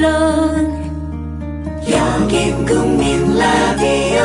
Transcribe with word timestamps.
물론 0.00 0.66
여긴 1.90 2.64
국민 2.64 3.36
라디오 3.36 4.22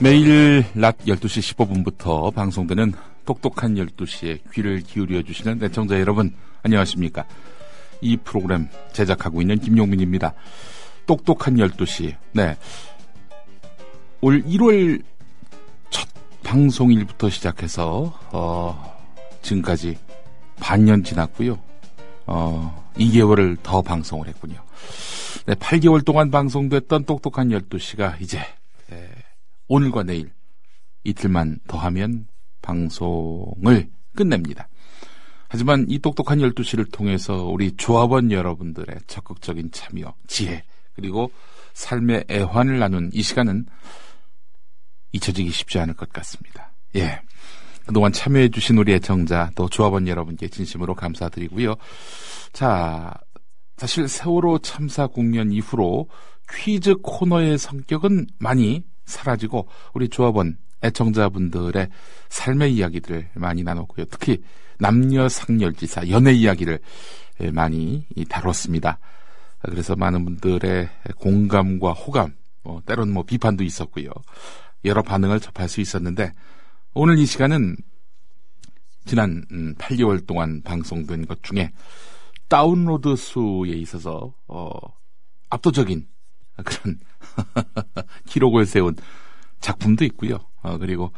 매일 0.00 0.64
낮 0.72 0.96
12시 1.00 1.54
15분부터 1.56 2.34
방송되는 2.34 2.94
똑똑한 3.26 3.74
12시에 3.74 4.38
귀를 4.54 4.80
기울여 4.80 5.22
주시는 5.24 5.62
애청자 5.62 6.00
여러분, 6.00 6.32
안녕하십니까. 6.62 7.26
이 8.00 8.16
프로그램 8.16 8.70
제작하고 8.94 9.42
있는 9.42 9.58
김용민입니다. 9.58 10.32
똑똑한 11.10 11.56
12시. 11.56 12.14
네. 12.34 12.56
올 14.20 14.44
1월 14.44 15.02
첫 15.90 16.08
방송일부터 16.44 17.28
시작해서, 17.30 18.16
어, 18.30 18.96
지금까지 19.42 19.98
반년 20.60 21.02
지났고요. 21.02 21.58
어, 22.26 22.92
2개월을 22.94 23.60
더 23.64 23.82
방송을 23.82 24.28
했군요. 24.28 24.62
네, 25.46 25.54
8개월 25.54 26.04
동안 26.04 26.30
방송됐던 26.30 27.06
똑똑한 27.06 27.48
12시가 27.48 28.20
이제, 28.20 28.38
예, 28.92 29.10
오늘과 29.66 30.04
내일 30.04 30.30
이틀만 31.02 31.58
더 31.66 31.76
하면 31.78 32.28
방송을 32.62 33.90
끝냅니다. 34.14 34.68
하지만 35.48 35.86
이 35.88 35.98
똑똑한 35.98 36.38
12시를 36.38 36.92
통해서 36.92 37.46
우리 37.46 37.72
조합원 37.72 38.30
여러분들의 38.30 38.94
적극적인 39.08 39.72
참여, 39.72 40.14
지혜, 40.28 40.62
그리고 41.00 41.30
삶의 41.72 42.24
애환을 42.30 42.78
나눈 42.78 43.10
이 43.12 43.22
시간은 43.22 43.66
잊혀지기 45.12 45.50
쉽지 45.50 45.78
않을 45.78 45.94
것 45.94 46.12
같습니다. 46.12 46.72
예. 46.96 47.20
그동안 47.86 48.12
참여해주신 48.12 48.78
우리 48.78 48.92
애청자, 48.92 49.50
또 49.54 49.68
조합원 49.68 50.06
여러분께 50.06 50.48
진심으로 50.48 50.94
감사드리고요. 50.94 51.74
자, 52.52 53.12
사실 53.76 54.06
세월호 54.06 54.58
참사 54.58 55.06
국면 55.06 55.50
이후로 55.50 56.08
퀴즈 56.52 56.96
코너의 56.96 57.58
성격은 57.58 58.26
많이 58.38 58.84
사라지고 59.06 59.68
우리 59.94 60.08
조합원 60.08 60.58
애청자분들의 60.82 61.88
삶의 62.28 62.74
이야기들을 62.74 63.30
많이 63.34 63.62
나눴고요. 63.62 64.06
특히 64.10 64.42
남녀 64.78 65.28
상렬지사 65.28 66.08
연애 66.10 66.32
이야기를 66.32 66.78
많이 67.52 68.06
다뤘습니다. 68.28 68.98
그래서 69.62 69.94
많은 69.96 70.24
분들의 70.24 70.88
공감과 71.16 71.92
호감, 71.92 72.34
뭐 72.62 72.82
때로는 72.86 73.12
뭐 73.12 73.24
비판도 73.24 73.64
있었고요. 73.64 74.10
여러 74.84 75.02
반응을 75.02 75.40
접할 75.40 75.68
수 75.68 75.80
있었는데 75.80 76.32
오늘 76.94 77.18
이 77.18 77.26
시간은 77.26 77.76
지난 79.04 79.44
8개월 79.78 80.26
동안 80.26 80.62
방송된 80.62 81.26
것 81.26 81.42
중에 81.42 81.72
다운로드 82.48 83.16
수에 83.16 83.70
있어서 83.70 84.34
어, 84.48 84.70
압도적인 85.50 86.06
그런 86.64 87.00
기록을 88.26 88.66
세운 88.66 88.96
작품도 89.60 90.04
있고요. 90.06 90.38
어, 90.62 90.78
그리고 90.78 91.12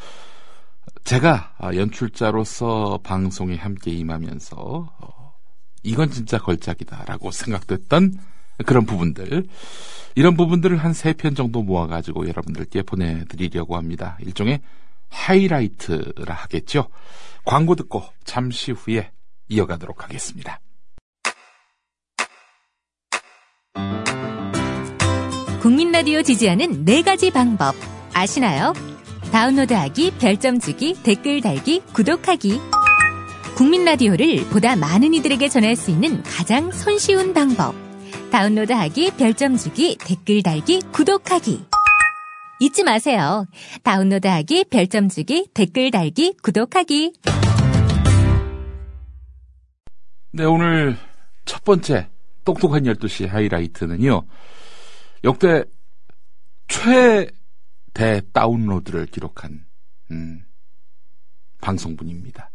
제가 1.04 1.56
연출자로서 1.74 3.00
방송에 3.02 3.56
함께 3.56 3.90
임하면서 3.92 4.56
어, 4.56 5.34
이건 5.82 6.10
진짜 6.10 6.38
걸작이다라고 6.38 7.30
생각됐던 7.32 8.18
그런 8.62 8.86
부분들 8.86 9.44
이런 10.14 10.36
부분들을 10.36 10.76
한 10.76 10.92
세 10.92 11.14
편 11.14 11.34
정도 11.34 11.62
모아가지고 11.62 12.28
여러분들께 12.28 12.82
보내드리려고 12.82 13.76
합니다. 13.76 14.18
일종의 14.20 14.60
하이라이트라 15.10 16.34
하겠죠. 16.34 16.88
광고 17.44 17.74
듣고 17.74 18.02
잠시 18.24 18.72
후에 18.72 19.10
이어가도록 19.48 20.04
하겠습니다. 20.04 20.60
국민 25.60 25.92
라디오 25.92 26.22
지지하는 26.22 26.84
네 26.84 27.02
가지 27.02 27.30
방법 27.30 27.74
아시나요? 28.14 28.72
다운로드하기, 29.32 30.12
별점 30.18 30.58
주기, 30.58 30.94
댓글 31.02 31.40
달기, 31.40 31.80
구독하기. 31.94 32.60
국민 33.54 33.84
라디오를 33.84 34.44
보다 34.50 34.76
많은 34.76 35.14
이들에게 35.14 35.48
전할 35.48 35.76
수 35.76 35.90
있는 35.90 36.22
가장 36.24 36.70
손쉬운 36.72 37.32
방법. 37.32 37.74
다운로드하기, 38.32 39.10
별점 39.18 39.58
주기, 39.58 39.94
댓글 39.98 40.42
달기, 40.42 40.80
구독하기. 40.90 41.66
잊지 42.60 42.82
마세요. 42.82 43.44
다운로드하기, 43.82 44.64
별점 44.70 45.10
주기, 45.10 45.46
댓글 45.52 45.90
달기, 45.90 46.32
구독하기. 46.42 47.12
네, 50.30 50.44
오늘 50.44 50.96
첫 51.44 51.62
번째 51.62 52.08
똑똑한 52.46 52.84
12시 52.84 53.28
하이라이트는요. 53.28 54.22
역대 55.24 55.64
최대 56.68 58.22
다운로드를 58.32 59.08
기록한 59.08 59.66
음, 60.10 60.42
방송분입니다. 61.60 62.50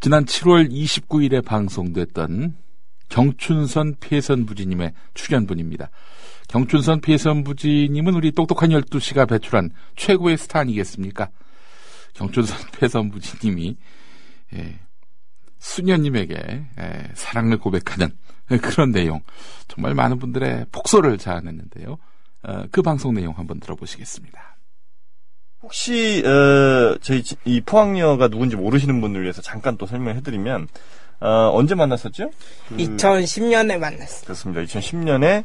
지난 0.00 0.24
7월 0.24 0.68
29일에 0.68 1.44
방송됐던 1.44 2.63
경춘선 3.14 3.94
피해선 4.00 4.44
부지님의 4.44 4.92
출연분입니다. 5.14 5.88
경춘선 6.48 7.00
피해선 7.00 7.44
부지님은 7.44 8.12
우리 8.12 8.32
똑똑한 8.32 8.70
12시가 8.70 9.28
배출한 9.28 9.70
최고의 9.94 10.36
스타 10.36 10.58
아니겠습니까? 10.58 11.30
경춘선 12.14 12.58
피해선 12.76 13.12
부지님이 13.12 13.76
예, 14.54 14.80
수녀님에게 15.60 16.34
예, 16.34 17.10
사랑을 17.14 17.58
고백하는 17.58 18.10
그런 18.60 18.90
내용 18.90 19.20
정말 19.68 19.94
많은 19.94 20.18
분들의 20.18 20.66
폭소를 20.72 21.16
자아냈는데요. 21.16 21.96
어, 22.42 22.64
그 22.72 22.82
방송 22.82 23.14
내용 23.14 23.38
한번 23.38 23.60
들어보시겠습니다. 23.60 24.56
혹시 25.62 26.20
어, 26.26 26.98
저희 27.00 27.22
이 27.44 27.60
포항녀가 27.60 28.26
누군지 28.26 28.56
모르시는 28.56 29.00
분들 29.00 29.22
위해서 29.22 29.40
잠깐 29.40 29.76
또 29.76 29.86
설명해드리면 29.86 30.66
어, 31.24 31.50
언제 31.54 31.74
만났었죠? 31.74 32.30
그... 32.68 32.76
2010년에 32.76 33.78
만났어요. 33.78 34.24
그렇습니다. 34.24 34.60
2010년에 34.60 35.44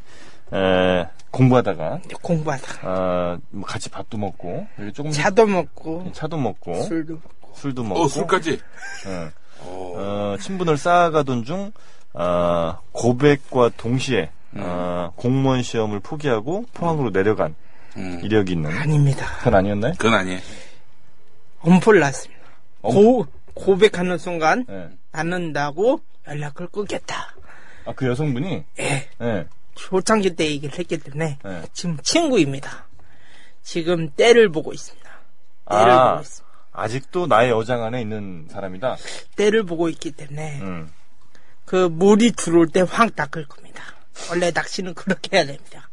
에, 0.51 1.07
공부하다가 1.31 2.01
공부하다가 2.22 2.79
어, 2.84 3.38
뭐 3.50 3.63
같이 3.66 3.89
밥도 3.89 4.18
먹고 4.18 4.68
조금 4.94 5.12
차도 5.12 5.45
먹고 5.47 6.12
차도 6.12 6.38
먹고 6.38 6.81
술도 6.84 7.13
먹고 7.13 7.53
술도 7.53 7.84
먹고 7.84 8.01
어, 8.01 8.07
술까지 8.09 8.59
어, 9.06 9.31
어, 9.62 10.35
친분을 10.41 10.75
쌓아가던 10.78 11.45
중 11.45 11.72
어, 12.13 12.79
고백과 12.91 13.72
동시에 13.78 14.31
음. 14.56 14.62
어, 14.62 15.13
공무원 15.16 15.62
시험을 15.62 16.01
포기하고 16.01 16.66
포항으로 16.73 17.12
내려간 17.12 17.56
음. 17.95 18.19
이력이 18.22 18.53
있는 18.53 18.72
아닙니다. 18.72 19.25
그건 19.38 19.56
아니었나요? 19.56 19.94
그건 19.97 20.16
아니에요. 20.16 20.39
엄포를 21.62 22.01
났습니다. 22.01 22.41
엄... 22.81 22.95
고, 22.95 23.28
고백하는 23.53 24.18
순간 24.18 24.66
네. 24.68 24.89
않는다고 25.11 26.01
연락을 26.27 26.67
끊겠다. 26.67 27.35
아, 27.85 27.93
그 27.95 28.07
여성분이? 28.07 28.63
예. 28.79 29.09
네. 29.17 29.47
초창기 29.75 30.35
때 30.35 30.45
얘기를 30.45 30.77
했기 30.77 30.97
때문에 30.97 31.39
네. 31.43 31.61
지금 31.73 31.97
친구입니다. 32.03 32.85
지금 33.63 34.09
때를 34.11 34.49
보고 34.49 34.73
있습니다. 34.73 35.09
때를 35.69 35.91
아, 35.91 36.09
보고 36.11 36.21
있습니다. 36.21 36.49
아직도 36.71 37.27
나의 37.27 37.49
여장 37.49 37.83
안에 37.83 38.01
있는 38.01 38.47
사람이다? 38.51 38.97
때를 39.35 39.63
보고 39.63 39.89
있기 39.89 40.11
때문에 40.11 40.59
음. 40.61 40.91
그 41.65 41.87
물이 41.87 42.33
들어올 42.33 42.67
때확 42.67 43.15
닦을 43.15 43.45
겁니다. 43.47 43.83
원래 44.29 44.51
낚시는 44.51 44.94
그렇게 44.94 45.38
해야 45.38 45.45
됩니다. 45.45 45.88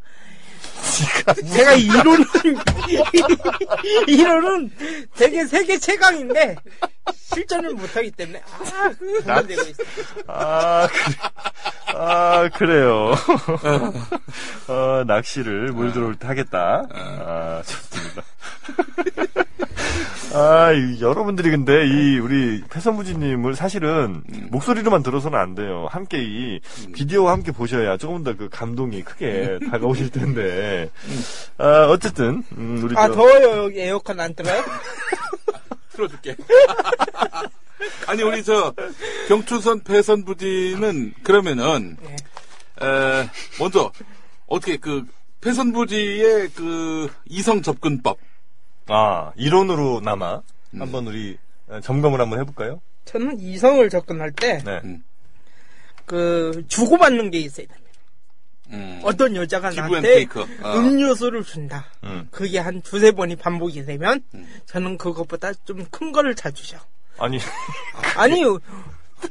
제가 1.53 1.73
이론은 1.75 2.25
이론은 4.07 4.71
되게 5.15 5.45
세계 5.47 5.79
최강인데 5.79 6.57
실전을 7.35 7.75
못하기 7.75 8.11
때문에 8.13 8.41
아 8.53 8.89
그런 8.99 9.47
데가 9.47 9.63
있어. 9.63 9.83
아 10.29 10.89
그래. 10.89 11.17
아 11.99 12.49
그래요. 12.55 13.15
어, 14.69 15.05
낚시를 15.07 15.73
물 15.73 15.93
들어올 15.93 16.17
때 16.17 16.27
하겠다. 16.27 16.87
아 16.93 17.63
좋습니다. 17.65 18.23
아, 20.39 20.71
여러분들이 21.01 21.49
근데 21.51 21.87
이 21.87 22.19
우리 22.19 22.63
패선무지님을 22.69 23.55
사실은 23.57 24.23
음. 24.31 24.49
목소리로만 24.51 25.03
들어서는 25.03 25.39
안 25.39 25.55
돼요. 25.55 25.87
함께 25.91 26.23
이 26.23 26.61
음. 26.87 26.93
비디오와 26.93 27.33
함께 27.33 27.53
보셔야 27.53 27.97
조금 27.97 28.23
더 28.23 28.37
그 28.37 28.51
감동이 28.51 29.03
크게 29.03 29.59
음. 29.63 29.71
다가오실 29.71 30.11
텐데. 30.11 30.91
음. 31.07 31.21
아, 31.57 31.87
어쨌든 31.89 32.43
음, 32.59 32.83
우리 32.85 32.95
아 32.99 33.09
더워요 33.09 33.65
여기 33.65 33.81
에어컨 33.81 34.21
안 34.21 34.35
틀어요? 34.35 34.63
틀어줄게. 35.93 36.37
아니 38.07 38.23
우리 38.23 38.45
저 38.45 38.75
경춘선 39.29 39.85
패선부지는 39.85 41.15
그러면은 41.23 41.97
네. 42.03 42.17
에, 42.87 43.31
먼저 43.59 43.91
어떻게 44.47 44.77
그 44.77 45.07
패선부지의 45.41 46.51
그 46.55 47.09
이성 47.25 47.63
접근법. 47.63 48.19
아, 48.89 49.33
이론으로나마 49.37 50.43
음. 50.75 50.81
한번 50.81 51.07
우리 51.07 51.37
어, 51.69 51.81
점검을 51.81 52.21
한번 52.21 52.41
해볼까요? 52.41 52.81
저는 53.05 53.41
이성을 53.41 53.89
접근할 53.91 54.33
때, 54.33 54.59
네. 54.65 54.81
음. 54.85 55.03
그, 56.05 56.65
주고받는 56.69 57.31
게 57.31 57.39
있어야 57.39 57.67
됩니다. 57.67 57.87
음. 58.71 59.01
어떤 59.05 59.37
여자가 59.37 59.71
나한테. 59.71 60.27
아. 60.63 60.75
음료수를 60.77 61.45
준다. 61.45 61.87
음. 62.05 62.29
그게 62.31 62.59
한 62.59 62.81
두세 62.83 63.13
번이 63.13 63.37
반복이 63.37 63.85
되면, 63.85 64.23
음. 64.35 64.47
저는 64.67 64.99
그것보다 64.99 65.53
좀 65.65 65.87
큰 65.91 66.13
거를 66.13 66.35
자주죠. 66.35 66.79
아니, 67.19 67.39
아니, 68.17 68.43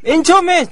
맨 0.02 0.24
처음에 0.24 0.66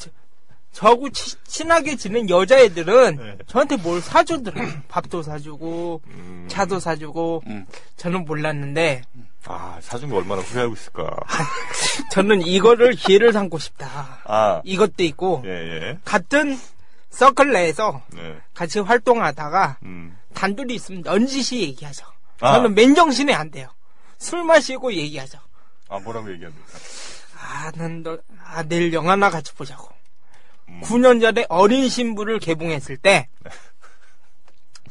저- 0.74 0.88
저하고 0.88 1.10
치- 1.12 1.36
친하게 1.46 1.96
지낸 1.96 2.28
여자애들은 2.30 3.16
네. 3.16 3.38
저한테 3.48 3.78
뭘 3.78 4.02
사주더라고요. 4.02 4.82
밥도 4.90 5.22
사주고, 5.24 6.02
음, 6.08 6.48
차도 6.50 6.80
사주고, 6.80 7.44
음. 7.48 7.66
저는 7.96 8.26
몰랐는데, 8.26 9.04
아, 9.46 9.78
사준 9.82 10.10
거 10.10 10.18
얼마나 10.18 10.42
후회하고 10.42 10.74
있을까. 10.74 11.16
저는 12.12 12.42
이거를 12.42 12.94
기회를 12.94 13.34
삼고 13.34 13.60
싶다. 13.60 14.22
아, 14.26 14.62
이것도 14.66 15.04
있고, 15.04 15.44
예, 15.46 15.50
예. 15.50 16.00
같은 16.04 16.60
서클 17.12 17.52
내에서 17.52 18.02
네. 18.14 18.38
같이 18.56 18.80
활동하다가 18.80 19.78
음. 19.84 20.18
단둘이 20.34 20.74
있으면 20.76 21.02
넌지시 21.06 21.60
얘기하죠. 21.62 22.06
아. 22.42 22.54
저는 22.56 22.74
맨정신에 22.74 23.34
안 23.34 23.52
돼요. 23.52 23.70
술 24.18 24.44
마시고 24.44 24.92
얘기하죠. 24.94 25.38
아, 25.90 26.00
뭐라고 26.00 26.32
얘기합니까? 26.34 26.66
아, 27.40 27.72
난 27.76 28.02
너, 28.02 28.18
아, 28.44 28.64
내일 28.64 28.92
영화나 28.94 29.30
같이 29.30 29.54
보자고. 29.54 29.94
음. 30.70 30.82
9년 30.84 31.22
전에 31.22 31.46
어린 31.50 31.90
신부를 31.90 32.40
개봉했을 32.40 32.98
때, 32.98 33.28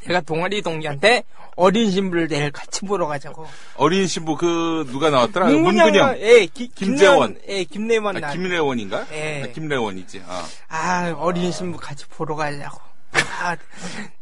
제가 0.05 0.21
동아리 0.23 0.63
동기한테 0.63 1.23
어린 1.55 1.91
신부를 1.91 2.29
내일 2.29 2.51
같이 2.51 2.85
보러 2.87 3.07
가자고. 3.07 3.47
어린 3.77 4.07
신부 4.07 4.37
그 4.37 4.87
누가 4.91 5.11
나왔더라? 5.11 5.47
문근영. 5.47 6.19
예, 6.19 6.47
기, 6.47 6.69
김재원. 6.69 7.39
예, 7.47 7.65
김래원 7.65 8.21
나. 8.21 8.29
아, 8.29 8.33
김래원인가? 8.33 9.07
예. 9.13 9.43
아, 9.45 9.47
김래원이지. 9.53 10.23
아. 10.27 10.47
아, 10.69 11.15
어린 11.19 11.53
신부 11.53 11.79
같이 11.79 12.07
보러 12.07 12.35
가자고. 12.35 12.81
아, 13.13 13.57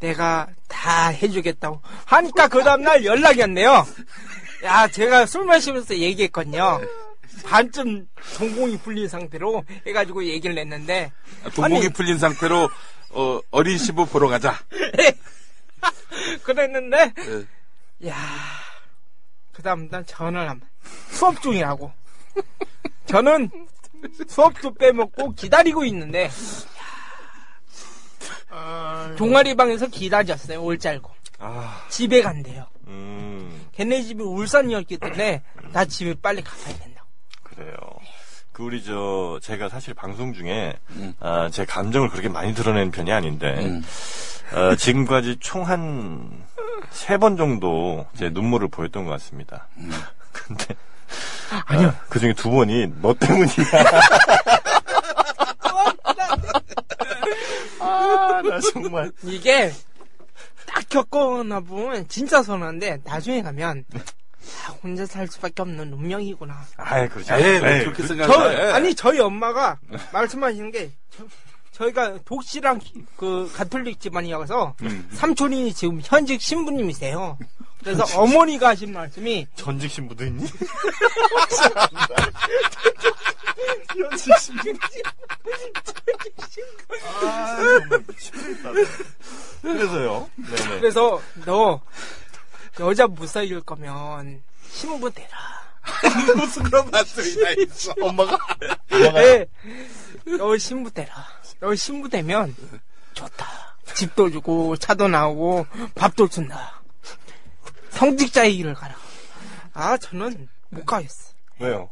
내가 0.01 0.49
다 0.69 1.09
해주겠다고. 1.09 1.81
하니까 2.05 2.49
그 2.49 2.63
다음날 2.65 3.05
연락이 3.05 3.41
왔네요. 3.41 3.87
야, 4.65 4.89
제가 4.89 5.27
술 5.27 5.45
마시면서 5.45 5.97
얘기했거든요. 5.97 6.81
반쯤 7.45 8.09
전공이 8.37 8.79
풀린 8.79 9.09
상태로 9.09 9.65
해가지고 9.87 10.25
얘기를 10.25 10.55
냈는데. 10.55 11.13
동공이 11.55 11.87
아니, 11.87 11.89
풀린 11.91 12.19
상태로 12.19 12.69
어, 13.11 13.41
어린 13.51 13.79
신부 13.79 14.07
보러 14.07 14.29
가자. 14.29 14.55
그랬는데, 16.45 17.13
예. 18.03 18.09
야, 18.09 18.17
그 19.53 19.63
다음 19.63 19.89
날 19.89 20.05
전화를 20.05 20.49
한 20.49 20.61
번. 20.61 20.69
수업 21.11 21.41
중이라고. 21.43 21.93
저는 23.07 23.51
수업도 24.29 24.75
빼먹고 24.75 25.33
기다리고 25.35 25.85
있는데, 25.87 26.31
야, 28.53 29.15
동아리 29.17 29.55
방에서 29.55 29.87
기다렸어요, 29.87 30.63
올 30.63 30.79
짤고. 30.79 31.11
아, 31.39 31.87
집에 31.89 32.23
간대요. 32.23 32.67
음, 32.87 33.69
걔네 33.73 34.03
집이 34.03 34.23
울산이었기 34.23 34.99
때문에 34.99 35.43
나 35.73 35.85
집에 35.85 36.15
빨리 36.21 36.43
가봐야 36.43 36.77
된다 36.79 36.90
고. 37.61 37.65
그래요. 37.65 37.77
그 38.53 38.63
우리 38.65 38.83
저 38.83 39.39
제가 39.43 39.69
사실 39.69 39.95
방송 39.95 40.33
중에 40.33 40.75
음. 40.91 41.15
아, 41.21 41.49
제 41.53 41.65
감정을 41.65 42.09
그렇게 42.09 42.29
많이 42.29 42.53
드러내는 42.55 42.91
편이 42.91 43.13
아닌데 43.13 43.55
음. 43.65 43.83
어, 44.53 44.75
지금까지 44.77 45.37
총 45.41 45.63
한 45.65 46.45
세 46.91 47.19
번 47.19 47.37
정도 47.37 48.07
제 48.17 48.31
눈물을 48.31 48.69
보였던 48.69 49.05
것 49.05 49.11
같습니다. 49.13 49.69
근데 50.33 50.75
아니요. 51.67 51.95
그 52.09 52.19
중에 52.19 52.33
두 52.33 52.51
번이 52.51 52.93
너 53.01 53.15
때문이야. 53.15 53.55
아, 57.81 58.43
나 58.43 58.61
정말. 58.73 59.11
이게 59.23 59.71
딱 60.67 60.89
겪어나 60.89 61.61
보면 61.61 62.09
진짜 62.09 62.43
서운한데 62.43 62.99
나중에 63.05 63.43
가면 63.43 63.85
아, 64.67 64.73
혼자 64.83 65.07
살 65.07 65.27
수밖에 65.29 65.63
없는 65.63 65.93
운명이구나. 65.93 66.57
아이, 66.77 67.09
그렇지. 67.09 67.33
에이, 67.33 67.39
에이, 67.43 67.61
왜 67.63 67.79
그렇게 67.85 68.03
그- 68.03 68.09
저, 68.09 68.15
생각해? 68.15 68.73
아니 68.73 68.95
저희 68.95 69.19
엄마가 69.21 69.79
말씀하시는 70.13 70.71
게 70.71 70.91
저, 71.73 71.87
희가 71.89 72.19
독실한 72.25 72.79
기- 72.79 73.05
그 73.17 73.51
가톨릭 73.55 74.01
집안이어서 74.01 74.75
음. 74.83 75.09
삼촌이 75.13 75.73
지금 75.75 76.01
현직 76.05 76.41
신부님이세요. 76.43 77.39
그래서 77.83 78.05
어머니가 78.21 78.69
하신 78.69 78.93
말씀이 78.93 79.47
전직 79.55 79.91
신부도 79.91 80.27
있니? 80.27 80.45
아, 87.23 87.57
정말 87.57 88.05
미치겠다. 88.09 88.71
그래서요. 89.63 90.31
네네. 90.37 90.81
그래서 90.81 91.21
너 91.45 91.81
여자 92.79 93.07
못 93.07 93.27
사귈 93.27 93.63
거면 93.63 94.43
신부 94.69 95.11
대라. 95.11 95.29
무슨 96.37 96.63
그런 96.65 96.91
말씀이 96.91 97.43
다 97.43 97.51
있어. 97.59 97.95
엄마가? 98.01 98.39
엄마가? 98.93 99.21
네. 99.21 99.47
너 100.39 100.57
신부 100.57 100.91
대라. 100.91 101.13
너 101.59 101.75
신부 101.75 102.09
되면 102.09 102.55
좋다. 103.15 103.47
집도 103.95 104.31
주고 104.31 104.77
차도 104.77 105.09
나오고 105.09 105.67
밥도 105.95 106.29
준다. 106.29 106.81
성직자의 107.91 108.57
길을 108.57 108.75
가라. 108.75 108.95
아 109.73 109.97
저는 109.97 110.49
못 110.69 110.85
가겠어. 110.87 111.33
왜요? 111.59 111.91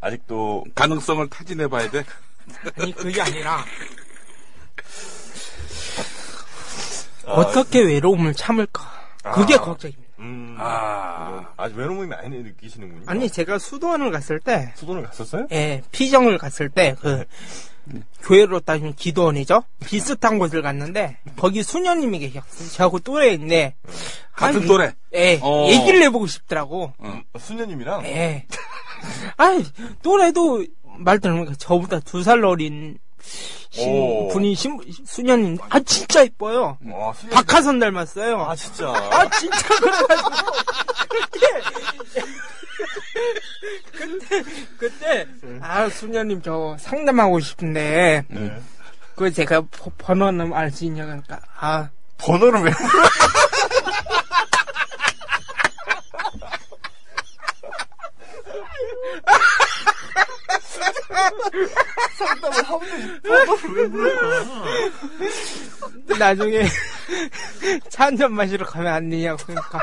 아직도 0.00 0.64
가능성을 0.74 1.28
타진해 1.30 1.68
봐야 1.68 1.88
돼. 1.90 2.04
아니 2.78 2.92
그게 2.92 3.22
아니라 3.22 3.64
아, 7.26 7.32
어떻게 7.32 7.80
외로움을 7.80 8.34
참을까. 8.34 9.03
그게 9.32 9.54
아. 9.54 9.58
걱정입니다. 9.60 10.04
음, 10.20 10.56
아. 10.58 11.46
아직 11.56 11.76
외로움이 11.76 12.06
많이 12.06 12.38
느끼시는군요. 12.42 13.02
아니 13.06 13.28
제가 13.28 13.58
수도원을 13.58 14.10
갔을 14.10 14.40
때 14.40 14.72
수도를 14.76 15.02
갔었어요? 15.04 15.46
예, 15.52 15.82
피정을 15.92 16.38
갔을 16.38 16.68
때, 16.68 16.94
그, 17.00 17.24
교회로 18.22 18.60
따지면 18.60 18.94
기도원이죠? 18.94 19.64
비슷한 19.84 20.38
곳을 20.38 20.62
갔는데, 20.62 21.18
거기 21.36 21.62
수녀님이 21.62 22.20
계셨어요. 22.20 22.68
저하고 22.70 22.98
또래인데, 23.00 23.74
같은 24.32 24.60
아니, 24.60 24.66
또래? 24.68 24.94
예, 25.14 25.38
어. 25.42 25.66
얘기를 25.68 26.00
해보고 26.04 26.26
싶더라고. 26.26 26.92
수녀님이랑 27.38 28.04
예. 28.06 28.46
아니, 29.36 29.64
또래도 30.02 30.64
말 30.98 31.18
들으면 31.18 31.54
저보다 31.58 32.00
두 32.00 32.22
살 32.22 32.42
어린 32.44 32.98
신-. 33.70 34.28
분이 34.32 34.54
신, 34.54 34.78
수녀님, 35.06 35.58
아, 35.68 35.80
진짜 35.80 36.22
이뻐요. 36.22 36.78
와, 36.86 37.12
수녀님. 37.14 37.34
박하선 37.34 37.78
닮았어요. 37.80 38.40
아 38.42 38.54
진짜. 38.54 38.88
아, 38.88 39.28
진짜 39.30 39.56
그래가지고. 39.68 40.08
그때, 41.14 41.62
그때, 43.92 44.42
그때, 44.78 45.26
아, 45.60 45.88
수녀님 45.88 46.42
저 46.42 46.76
상담하고 46.78 47.40
싶은데, 47.40 48.24
네. 48.28 48.60
그 49.16 49.32
제가 49.32 49.62
버- 49.70 49.90
번호는 49.98 50.52
알 50.52 50.70
수 50.70 50.84
있냐고 50.84 51.10
하니까, 51.12 51.40
아, 51.58 51.88
번호를 52.18 52.60
왜? 52.62 52.70
물어? 52.70 53.08
상담을 62.16 62.62
하면? 62.64 63.20
나중에 66.18 66.62
차 67.88 68.04
한 68.04 68.16
잔 68.16 68.32
마시러 68.32 68.64
가면 68.66 68.92
안 68.92 69.10
되냐고 69.10 69.42
그러니까. 69.44 69.82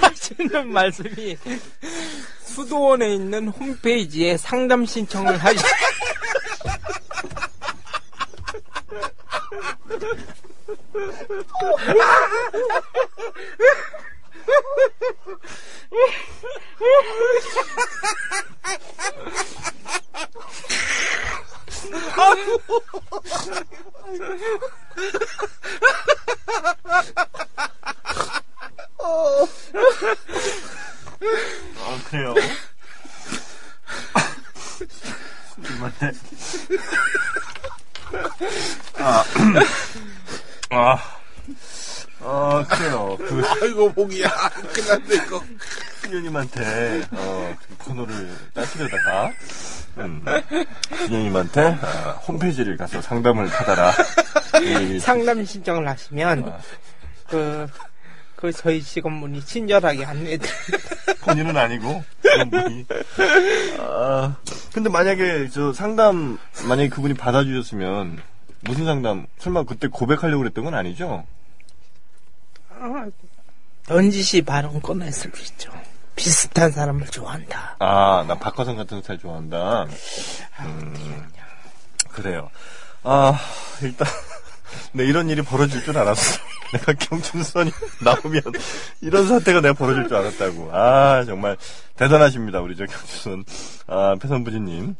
하시는 0.00 0.72
말씀이 0.72 1.36
수도원에 2.44 3.14
있는 3.14 3.48
홈페이지에 3.48 4.36
상담 4.36 4.84
신청을 4.84 5.36
하시 5.38 5.58
아 31.80 31.98
그래요. 32.10 32.34
경춘선한테. 35.78 36.12
아, 38.98 39.24
아, 40.70 40.98
아, 42.20 42.64
그래요. 42.68 43.16
그, 43.18 43.42
아이고, 43.62 43.92
복이야. 43.92 44.28
끝났네, 44.74 45.14
이거. 45.26 45.42
수녀님한테, 46.02 47.02
어, 47.12 47.56
번호를 47.78 48.30
따시려다가, 48.54 49.32
음, 49.98 50.24
수녀님한테, 51.06 51.78
아, 51.80 52.10
홈페이지를 52.26 52.76
가서 52.76 53.00
상담을 53.02 53.46
받아라. 53.48 53.92
이 54.62 54.98
상담 55.00 55.44
신청을 55.44 55.86
하시면 55.88 56.52
그, 57.28 57.66
그 58.36 58.52
저희 58.52 58.82
직원분이 58.82 59.44
친절하게 59.44 60.04
안내해 60.04 60.38
본인은 61.22 61.56
아니고 61.56 62.02
그런 62.22 62.50
분이. 62.50 62.86
아, 63.80 64.36
근데 64.72 64.88
만약에 64.88 65.48
저 65.50 65.72
상담 65.72 66.38
만약에 66.66 66.88
그분이 66.88 67.14
받아주셨으면 67.14 68.20
무슨 68.60 68.84
상담? 68.86 69.26
설마 69.38 69.64
그때 69.64 69.88
고백하려고 69.88 70.42
그랬던 70.42 70.64
건 70.64 70.74
아니죠? 70.74 71.24
넌지시 73.88 74.42
발언 74.42 74.80
꺼낼 74.80 75.12
수도 75.12 75.38
있죠. 75.38 75.72
비슷한 76.14 76.70
사람을 76.72 77.06
좋아한다. 77.06 77.76
아, 77.78 78.24
나 78.26 78.34
박화성 78.34 78.76
같은 78.76 79.00
스타일 79.00 79.20
좋아한다. 79.20 79.86
음, 80.60 81.28
그래요. 82.10 82.50
아, 83.04 83.38
일단 83.82 84.06
네 84.92 85.04
이런 85.04 85.30
일이 85.30 85.42
벌어질 85.42 85.82
줄 85.84 85.96
알았어. 85.96 86.40
내가 86.72 86.92
경춘선이 86.92 87.70
나오면 88.04 88.42
이런 89.00 89.26
사태가 89.26 89.60
내가 89.60 89.74
벌어질 89.74 90.08
줄 90.08 90.16
알았다고. 90.16 90.70
아, 90.72 91.24
정말 91.24 91.56
대단하십니다, 91.96 92.60
우리 92.60 92.76
저 92.76 92.84
경춘선 92.84 93.44
아, 93.86 94.16
패선부지님. 94.20 94.96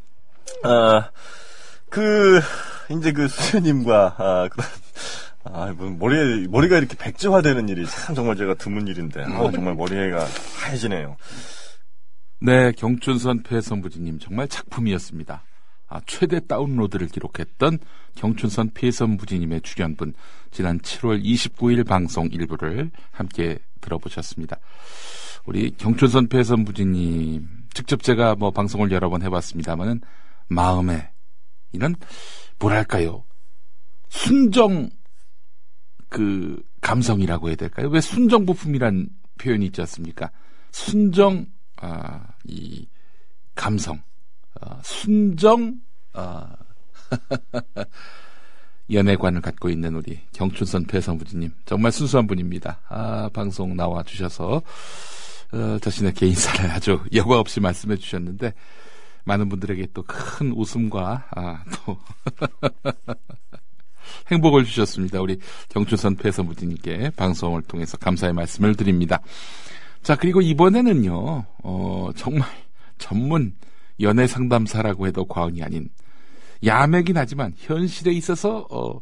아, 0.62 1.11
그 1.90 2.40
이제 2.90 3.12
그 3.12 3.28
수녀님과 3.28 4.14
아, 4.18 4.49
그런 4.50 4.66
아, 5.52 5.72
뭐 5.72 5.90
머리 5.90 6.46
머리가 6.48 6.78
이렇게 6.78 6.96
백지화되는 6.96 7.68
일이 7.68 7.86
참 7.86 8.14
정말 8.14 8.36
제가 8.36 8.54
드문 8.54 8.86
일인데 8.86 9.22
아, 9.22 9.50
정말 9.50 9.74
머리가 9.74 10.26
하얘지네요. 10.60 11.16
네, 12.40 12.72
경춘선 12.72 13.42
폐선부지님 13.42 14.18
정말 14.18 14.48
작품이었습니다. 14.48 15.42
아, 15.88 16.00
최대 16.06 16.38
다운로드를 16.46 17.08
기록했던 17.08 17.78
경춘선 18.14 18.70
폐선부지님의 18.74 19.62
출연분 19.62 20.14
지난 20.50 20.78
7월 20.80 21.22
29일 21.24 21.86
방송 21.86 22.28
일부를 22.30 22.90
함께 23.10 23.58
들어보셨습니다. 23.80 24.58
우리 25.46 25.70
경춘선 25.70 26.28
폐선부지님 26.28 27.48
직접 27.72 28.02
제가 28.02 28.34
뭐 28.34 28.50
방송을 28.50 28.92
여러 28.92 29.08
번 29.08 29.22
해봤습니다만은 29.22 30.02
마음에 30.48 31.10
이런 31.72 31.94
뭐랄까요 32.58 33.24
순정 34.08 34.90
그 36.08 36.62
감성이라고 36.80 37.48
해야 37.48 37.56
될까요? 37.56 37.88
왜 37.88 38.00
순정 38.00 38.46
부품이란 38.46 39.08
표현이 39.38 39.66
있지 39.66 39.80
않습니까? 39.82 40.30
순정 40.72 41.46
아, 41.76 42.26
이 42.44 42.86
감성, 43.54 44.00
아, 44.60 44.80
순정 44.82 45.80
아, 46.14 46.56
연애관을 48.90 49.40
갖고 49.42 49.68
있는 49.68 49.94
우리 49.94 50.18
경춘선 50.32 50.84
배성부지님 50.84 51.52
정말 51.66 51.92
순수한 51.92 52.26
분입니다. 52.26 52.80
아, 52.88 53.28
방송 53.32 53.76
나와 53.76 54.02
주셔서 54.02 54.62
어, 55.52 55.78
자신의 55.80 56.14
개인사를 56.14 56.70
아주 56.70 57.00
여과 57.14 57.38
없이 57.38 57.60
말씀해 57.60 57.96
주셨는데 57.96 58.54
많은 59.24 59.48
분들에게 59.48 59.88
또 59.92 60.02
큰 60.04 60.52
웃음과 60.52 61.28
아, 61.30 61.64
또 61.74 61.98
행복을 64.30 64.64
주셨습니다. 64.64 65.20
우리 65.20 65.38
경춘선 65.70 66.16
배성부지님께 66.16 67.11
방송을 67.16 67.62
통해서 67.62 67.97
감사의 67.97 68.32
말씀을 68.32 68.75
드립니다. 68.75 69.20
자, 70.02 70.16
그리고 70.16 70.40
이번에는요, 70.40 71.44
어, 71.64 72.11
정말 72.16 72.49
전문 72.99 73.54
연애 74.00 74.26
상담사라고 74.26 75.06
해도 75.06 75.25
과언이 75.25 75.62
아닌, 75.62 75.88
야매긴 76.64 77.16
하지만 77.16 77.52
현실에 77.56 78.12
있어서, 78.12 78.66
어, 78.70 78.99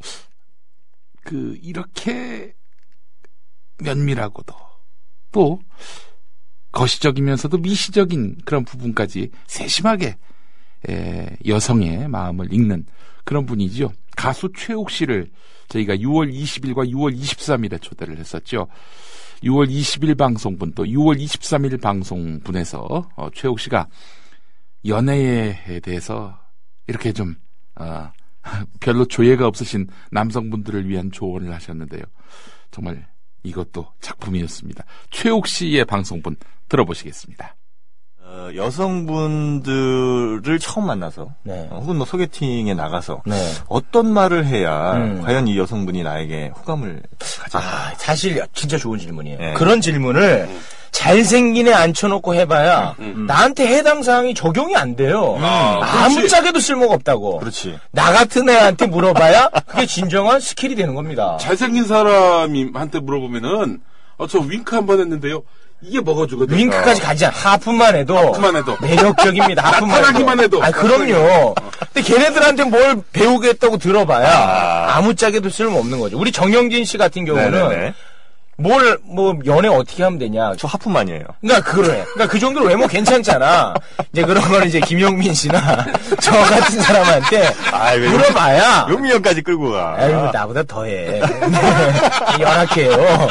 그, 1.22 1.58
이렇게 1.62 2.54
면밀하고도, 3.78 4.54
또, 5.32 5.60
거시적이면서도 6.72 7.58
미시적인 7.58 8.38
그런 8.44 8.64
부분까지 8.64 9.30
세심하게, 9.46 10.16
에, 10.88 11.36
여성의 11.46 12.08
마음을 12.08 12.52
읽는 12.52 12.84
그런 13.26 13.44
분이지요. 13.44 13.92
가수 14.16 14.50
최옥 14.56 14.88
씨를 14.88 15.28
저희가 15.68 15.96
6월 15.96 16.32
20일과 16.32 16.88
6월 16.88 17.14
23일에 17.14 17.82
초대를 17.82 18.18
했었죠. 18.18 18.68
6월 19.42 19.68
20일 19.68 20.16
방송분 20.16 20.72
또 20.74 20.84
6월 20.84 21.20
23일 21.20 21.82
방송분에서 21.82 23.10
어, 23.16 23.28
최옥 23.34 23.58
씨가 23.60 23.88
연애에 24.86 25.80
대해서 25.82 26.38
이렇게 26.86 27.12
좀 27.12 27.34
어, 27.74 28.10
별로 28.80 29.04
조예가 29.04 29.46
없으신 29.48 29.88
남성분들을 30.12 30.88
위한 30.88 31.10
조언을 31.10 31.52
하셨는데요. 31.52 32.02
정말 32.70 33.08
이것도 33.42 33.92
작품이었습니다. 34.00 34.84
최옥 35.10 35.48
씨의 35.48 35.84
방송분 35.84 36.36
들어보시겠습니다. 36.68 37.56
어, 38.36 38.50
여성분들을 38.54 40.58
처음 40.60 40.86
만나서 40.86 41.28
네. 41.42 41.66
어, 41.70 41.78
혹은 41.80 41.96
뭐 41.96 42.04
소개팅에 42.04 42.74
나가서 42.74 43.22
네. 43.24 43.34
어떤 43.66 44.12
말을 44.12 44.44
해야 44.44 44.92
음. 44.96 45.22
과연 45.24 45.48
이 45.48 45.58
여성분이 45.58 46.02
나에게 46.02 46.52
호감을 46.58 47.02
가질까? 47.18 47.58
아, 47.58 47.94
사실 47.96 48.44
진짜 48.52 48.76
좋은 48.76 48.98
질문이에요. 48.98 49.38
네. 49.38 49.54
그런 49.54 49.80
질문을 49.80 50.50
잘생긴 50.90 51.68
애 51.68 51.72
앉혀놓고 51.72 52.34
해봐야 52.34 52.94
나한테 53.26 53.66
해당 53.66 54.02
사항이 54.02 54.34
적용이 54.34 54.76
안 54.76 54.96
돼요. 54.96 55.38
아무 55.40 56.28
짝에도 56.28 56.60
쓸모가 56.60 56.94
없다고. 56.94 57.38
그렇지. 57.38 57.78
나 57.90 58.12
같은 58.12 58.48
애한테 58.48 58.86
물어봐야 58.86 59.48
그게 59.66 59.86
진정한 59.86 60.40
스킬이 60.40 60.74
되는 60.74 60.94
겁니다. 60.94 61.38
잘생긴 61.40 61.84
사람한테 61.84 63.00
물어보면은 63.00 63.80
어, 64.18 64.26
저 64.26 64.38
윙크 64.40 64.74
한 64.74 64.86
번 64.86 65.00
했는데요. 65.00 65.42
이게 65.82 66.00
먹어주거든요. 66.00 66.56
윙크까지 66.56 67.00
가지 67.00 67.26
않아. 67.26 67.36
half만 67.36 67.96
해도. 67.96 68.16
half만 68.16 68.56
해도. 68.56 68.76
매력적입니다. 68.80 69.62
half만 69.62 70.40
해도. 70.40 70.62
아, 70.62 70.70
그럼요. 70.70 71.54
근데 71.92 72.02
걔네들한테 72.02 72.64
뭘 72.64 73.02
배우겠다고 73.12 73.76
들어봐야 73.78 74.28
아. 74.88 75.00
무 75.02 75.14
짝에도 75.14 75.50
쓸모 75.50 75.78
없는 75.78 76.00
거죠. 76.00 76.18
우리 76.18 76.32
정영진 76.32 76.84
씨 76.84 76.96
같은 76.98 77.24
경우는 77.24 77.50
네네네. 77.52 77.94
뭘, 78.58 78.98
뭐, 79.02 79.38
연애 79.44 79.68
어떻게 79.68 80.02
하면 80.02 80.18
되냐. 80.18 80.54
저 80.56 80.66
하프만이에요. 80.66 81.24
그러니까 81.42 81.70
그래. 81.70 82.04
그러니까 82.14 82.26
그 82.26 82.38
정도로 82.38 82.66
외모 82.66 82.86
괜찮잖아. 82.86 83.74
이제 84.12 84.22
그런 84.24 84.42
거는 84.48 84.66
이제 84.66 84.80
김용민 84.80 85.34
씨나 85.34 85.84
저 86.20 86.32
같은 86.32 86.80
사람한테 86.80 87.52
아이, 87.72 87.98
왜 87.98 88.08
물어봐야. 88.08 88.86
용미 88.88 89.10
형까지 89.10 89.42
끌고 89.42 89.72
가. 89.72 89.96
아유, 89.98 90.30
나보다 90.32 90.62
더해. 90.62 91.20
열악해요. 92.40 93.28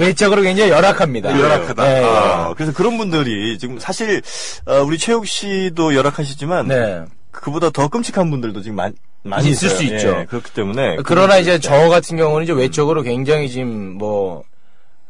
외적으로 0.00 0.40
굉장히 0.42 0.70
열악합니다. 0.70 1.38
열악하다. 1.38 1.82
네. 1.84 2.04
아, 2.04 2.54
그래서 2.56 2.72
그런 2.72 2.96
분들이 2.96 3.58
지금 3.58 3.78
사실 3.78 4.22
어, 4.64 4.80
우리 4.80 4.96
최욱 4.96 5.26
씨도 5.26 5.94
열악하시지만 5.94 6.68
네. 6.68 7.04
그보다 7.30 7.68
더 7.68 7.88
끔찍한 7.88 8.30
분들도 8.30 8.62
지금 8.62 8.76
많, 8.76 8.94
많이 9.26 9.50
있을 9.50 9.68
있어요. 9.68 9.76
수 9.78 9.84
있죠. 9.84 10.08
예, 10.20 10.24
그렇기 10.24 10.52
때문에 10.52 10.96
그러나 11.04 11.38
이제 11.38 11.58
저 11.58 11.88
같은 11.88 12.16
경우는 12.16 12.44
이제 12.44 12.52
외적으로 12.52 13.02
굉장히 13.02 13.48
지금 13.50 13.96
뭐, 13.98 14.42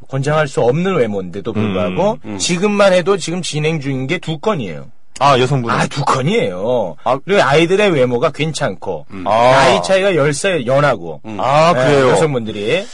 권장할 0.09 0.47
수 0.49 0.61
없는 0.61 0.97
외모인데도 0.97 1.53
불구하고 1.53 2.19
지금만 2.39 2.93
해도 2.93 3.17
지금 3.17 3.43
진행 3.43 3.81
중인 3.81 4.07
게 4.07 4.19
두 4.19 4.39
건이에요. 4.39 4.87
아 5.19 5.39
여성분 5.39 5.71
아, 5.73 5.87
두 5.87 6.05
건이에요. 6.05 6.97
아. 7.03 7.19
그리고 7.25 7.43
아이들의 7.43 7.91
외모가 7.91 8.31
괜찮고, 8.31 9.07
아. 9.25 9.31
나이 9.31 9.83
차이가 9.83 10.11
10살 10.13 10.67
연하고, 10.67 11.23
아 11.39 11.73
네, 11.75 11.85
그래요. 11.85 12.09
여성분들이. 12.11 12.85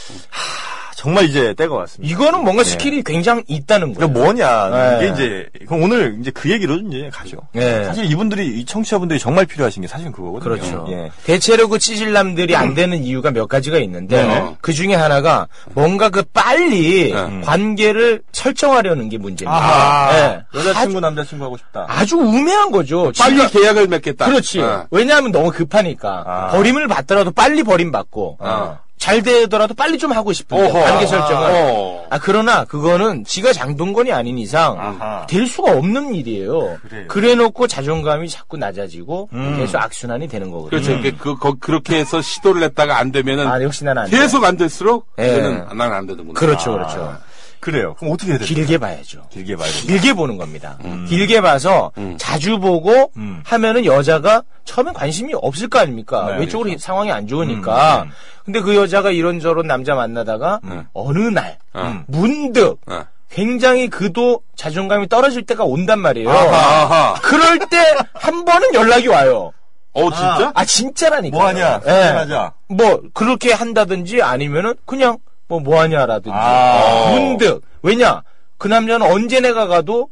정말 1.03 1.25
이제 1.25 1.53
때가 1.55 1.75
왔습니다. 1.75 2.09
이거는 2.13 2.45
뭔가 2.45 2.63
스킬이 2.63 3.03
굉장히 3.03 3.43
있다는 3.47 3.93
거예요. 3.93 4.07
그러니까 4.13 4.19
뭐냐 4.23 4.69
네. 4.69 4.97
이게 4.97 5.13
이제 5.13 5.49
그럼 5.67 5.83
오늘 5.83 6.15
이제 6.21 6.31
그 6.31 6.49
얘기로 6.49 6.75
이제 6.77 7.09
가죠. 7.11 7.39
네. 7.51 7.83
사실 7.83 8.05
이분들이 8.09 8.47
이 8.61 8.63
청취자분들이 8.63 9.19
정말 9.19 9.45
필요하신 9.45 9.81
게 9.81 9.87
사실은 9.89 10.13
그거거든요. 10.13 10.55
그렇죠. 10.55 10.87
예. 10.91 11.11
대체로 11.25 11.67
그 11.67 11.77
찌질남들이 11.77 12.55
안 12.55 12.73
되는 12.73 13.03
이유가 13.03 13.31
몇 13.31 13.47
가지가 13.47 13.79
있는데 13.79 14.25
네. 14.25 14.55
그 14.61 14.71
중에 14.71 14.95
하나가 14.95 15.47
뭔가 15.73 16.09
그 16.09 16.23
빨리 16.31 17.11
네. 17.11 17.41
관계를 17.41 18.21
설정하려는 18.31 19.09
게 19.09 19.17
문제입니다. 19.17 20.09
네. 20.53 20.57
여자친구 20.57 21.01
남자친구 21.01 21.43
하고 21.43 21.57
싶다. 21.57 21.85
아주 21.89 22.15
우매한 22.15 22.71
거죠. 22.71 23.11
빨리 23.19 23.41
지가- 23.41 23.51
계약을 23.51 23.87
맺겠다. 23.87 24.25
그렇지. 24.25 24.61
어. 24.61 24.87
왜냐하면 24.89 25.33
너무 25.33 25.51
급하니까 25.51 26.23
아. 26.25 26.47
버림을 26.51 26.87
받더라도 26.87 27.31
빨리 27.31 27.61
버림받고 27.63 28.37
어. 28.39 28.79
잘 29.03 29.21
되더라도 29.21 29.73
빨리 29.73 29.97
좀 29.97 30.13
하고 30.13 30.31
싶은데 30.31 30.63
어허. 30.69 30.79
관계 30.81 31.05
설정을. 31.05 31.49
어. 31.51 32.05
아 32.09 32.19
그러나 32.19 32.63
그거는 32.63 33.25
지가 33.25 33.51
장동건이 33.51 34.13
아닌 34.13 34.37
이상 34.37 34.79
아하. 34.79 35.25
될 35.27 35.45
수가 35.45 35.73
없는 35.73 36.15
일이에요. 36.15 36.77
그래요. 36.87 37.05
그래 37.09 37.35
놓고 37.35 37.67
자존감이 37.67 38.29
자꾸 38.29 38.55
낮아지고 38.55 39.27
음. 39.33 39.57
계속 39.57 39.77
악순환이 39.81 40.29
되는 40.29 40.49
거거든요. 40.51 40.81
그렇죠. 40.81 41.01
그, 41.01 41.17
그, 41.17 41.35
거- 41.35 41.55
그렇게 41.59 41.97
해서 41.97 42.21
시도를 42.21 42.63
했다가 42.63 42.97
안 42.97 43.11
되면은 43.11 43.45
아, 43.45 43.61
역시 43.61 43.83
나는 43.83 44.03
안 44.03 44.09
돼. 44.09 44.17
계속 44.17 44.45
안 44.45 44.55
될수록 44.55 45.05
예. 45.19 45.27
이거는 45.33 45.67
난 45.77 45.91
안 45.91 46.07
되는구나. 46.07 46.39
그렇죠, 46.39 46.71
그렇죠. 46.71 47.17
그래요. 47.63 47.95
그럼 47.97 48.13
어떻게 48.13 48.31
해야 48.31 48.37
돼요? 48.39 48.45
길게 48.47 48.77
봐야죠. 48.77 49.23
길게 49.29 49.55
봐야 49.55 49.67
돼. 49.67 49.73
길게 49.87 50.13
보는 50.13 50.37
겁니다. 50.37 50.77
길게 51.07 51.39
봐서 51.41 51.91
자주 52.17 52.59
보고 52.59 53.11
음. 53.15 53.41
하면은 53.45 53.85
여자가 53.85 54.43
처음엔 54.65 54.93
관심이 54.93 55.33
없을 55.33 55.69
거 55.69 55.79
아닙니까? 55.79 56.25
네, 56.31 56.39
외적으로 56.39 56.67
그렇죠. 56.69 56.83
상황이 56.83 57.11
안 57.11 57.25
좋으니까. 57.27 58.03
음, 58.03 58.07
음. 58.07 58.11
근데 58.43 58.59
그 58.59 58.75
여자가 58.75 59.11
이런저런 59.11 59.65
남자 59.67 59.95
만나다가 59.95 60.59
어느 60.93 61.19
날 61.19 61.57
어. 61.73 62.03
문득 62.07 62.77
어. 62.87 63.05
굉장히 63.29 63.87
그도 63.89 64.41
자존감이 64.55 65.07
떨어질 65.07 65.45
때가 65.45 65.63
온단 65.63 65.99
말이에요. 65.99 66.29
아하. 66.29 67.13
그럴 67.21 67.59
때 67.69 67.77
한 68.13 68.45
번은 68.45 68.73
연락이 68.73 69.07
와요. 69.07 69.51
어, 69.93 70.03
진짜? 70.09 70.51
아 70.55 70.65
진짜라니까. 70.65 71.37
뭐 71.37 71.47
하냐? 71.47 71.81
예. 71.85 71.91
하자. 71.91 72.53
뭐 72.67 73.01
그렇게 73.13 73.51
한다든지 73.53 74.21
아니면은 74.21 74.75
그냥 74.85 75.17
뭐 75.59 75.73
뭐 75.73 75.81
하냐라든지 75.81 76.31
아. 76.33 77.11
문득 77.13 77.61
왜냐 77.81 78.21
그 78.57 78.67
남자는 78.67 79.05
언제 79.05 79.39
내가 79.39 79.67
가도 79.67 80.09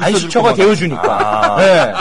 안식처가. 0.00 0.54
되어주니까 0.54 1.56
아. 1.56 1.62
예. 1.62 1.92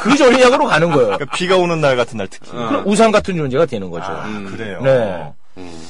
그 0.00 0.16
전략으로 0.16 0.66
가는 0.66 0.90
거예요. 0.90 1.06
그러니까 1.12 1.36
비가 1.36 1.56
오는 1.56 1.80
날 1.80 1.96
같은 1.96 2.18
날 2.18 2.26
특히. 2.28 2.50
어. 2.50 2.66
그럼 2.68 2.82
우상 2.86 3.10
같은 3.12 3.36
존재가 3.36 3.66
되는 3.66 3.90
거죠. 3.90 4.06
아, 4.06 4.26
그래요. 4.50 4.80
네. 4.82 5.32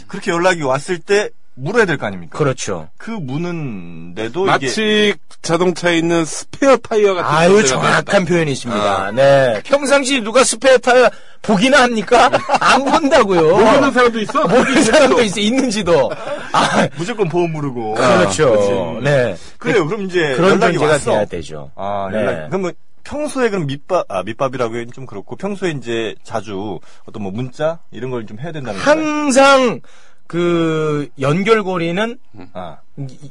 그렇게 0.07 0.31
연락이 0.31 0.63
왔을 0.63 0.99
때 0.99 1.31
물어야 1.57 1.85
될 1.87 1.99
거 1.99 2.07
아닙니까? 2.07 2.37
그렇죠. 2.37 2.89
그 2.99 3.11
무는데도 3.11 4.43
이게 4.43 4.51
마치 4.51 5.15
자동차에 5.43 5.99
있는 5.99 6.25
스페어 6.25 6.77
타이어 6.79 7.15
같은 7.15 7.31
아유 7.31 7.65
정확한. 7.65 8.25
표현이십니다. 8.25 9.07
아. 9.07 9.11
네. 9.13 9.61
평상시 9.65 10.21
누가 10.21 10.43
스페어 10.43 10.79
타이어 10.79 11.09
보기나 11.43 11.83
합니까? 11.83 12.31
안 12.61 12.85
본다고요. 12.85 13.43
모르는 13.57 13.93
사람도 13.93 14.21
있어? 14.21 14.47
모르는 14.49 14.83
사람도 14.83 15.23
있어 15.23 15.41
있는지도. 15.41 16.11
아, 16.53 16.89
무조건 16.97 17.29
보험 17.29 17.53
물고. 17.53 17.95
그렇죠. 17.95 18.99
네. 19.03 19.37
그래요. 19.59 19.87
그럼 19.87 20.03
이제 20.03 20.35
그런 20.37 20.53
연락이 20.61 20.79
왔어. 20.79 21.13
돼야 21.13 21.25
되죠. 21.25 21.71
아, 21.77 22.09
네. 22.11 22.19
연락. 22.19 22.49
그럼 22.49 22.63
뭐 22.63 22.73
평소에 23.05 23.51
그럼 23.51 23.67
밑밥 23.67 24.07
아 24.11 24.23
밑밥이라고 24.23 24.75
하긴 24.75 24.93
좀 24.93 25.05
그렇고 25.07 25.37
평소에 25.37 25.71
이제 25.73 26.15
자주 26.25 26.81
어떤 27.07 27.23
뭐 27.23 27.31
문자 27.31 27.79
이런 27.93 28.11
걸 28.11 28.25
좀 28.27 28.39
해야 28.41 28.51
된다는 28.51 28.81
거예요. 28.81 28.97
그 30.27 31.09
연결고리는 31.21 32.19
아, 32.55 32.79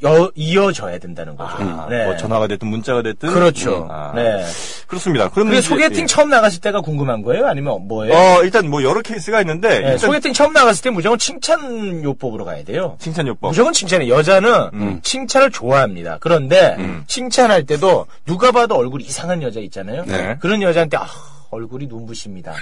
여- 0.04 0.32
이어져야 0.36 1.00
된다는 1.00 1.36
거죠. 1.36 1.56
아, 1.60 1.88
네. 1.90 2.06
뭐 2.06 2.16
전화가 2.16 2.48
됐든 2.48 2.68
문자가 2.68 3.02
됐든 3.02 3.34
그렇죠. 3.34 3.84
음, 3.86 3.92
아, 3.92 4.12
네. 4.14 4.44
그렇습니다. 4.88 5.30
그러면 5.30 5.56
이제, 5.56 5.62
소개팅 5.68 6.04
예. 6.04 6.06
처음 6.06 6.30
나갔을 6.30 6.62
때가 6.62 6.82
궁금한 6.82 7.24
거예요? 7.24 7.48
아니면 7.48 7.88
뭐예요? 7.88 8.14
어 8.14 8.44
일단 8.44 8.70
뭐 8.70 8.84
여러 8.84 9.02
케이스가 9.02 9.42
있는데 9.42 9.80
네, 9.80 9.98
소개팅 9.98 10.34
처음 10.34 10.54
나갔을 10.54 10.84
때 10.84 10.90
무조건 10.92 11.18
칭찬 11.18 12.04
요법으로 12.04 12.46
가야 12.46 12.64
돼요. 12.64 12.96
칭찬 13.00 13.26
요법. 13.28 13.50
무조건 13.52 13.74
칭찬해. 13.74 14.08
여자는 14.08 14.70
음. 14.74 15.00
칭찬을 15.02 15.50
좋아합니다. 15.52 16.18
그런데 16.22 16.76
음. 16.78 17.04
칭찬할 17.08 17.66
때도 17.66 18.06
누가 18.26 18.52
봐도 18.52 18.76
얼굴이 18.76 19.04
이상한 19.04 19.42
여자 19.42 19.60
있잖아요. 19.62 20.04
네. 20.06 20.38
그런 20.40 20.62
여자한테 20.62 20.98
아, 20.98 21.08
얼굴이 21.54 21.88
눈부십니다. 21.88 22.54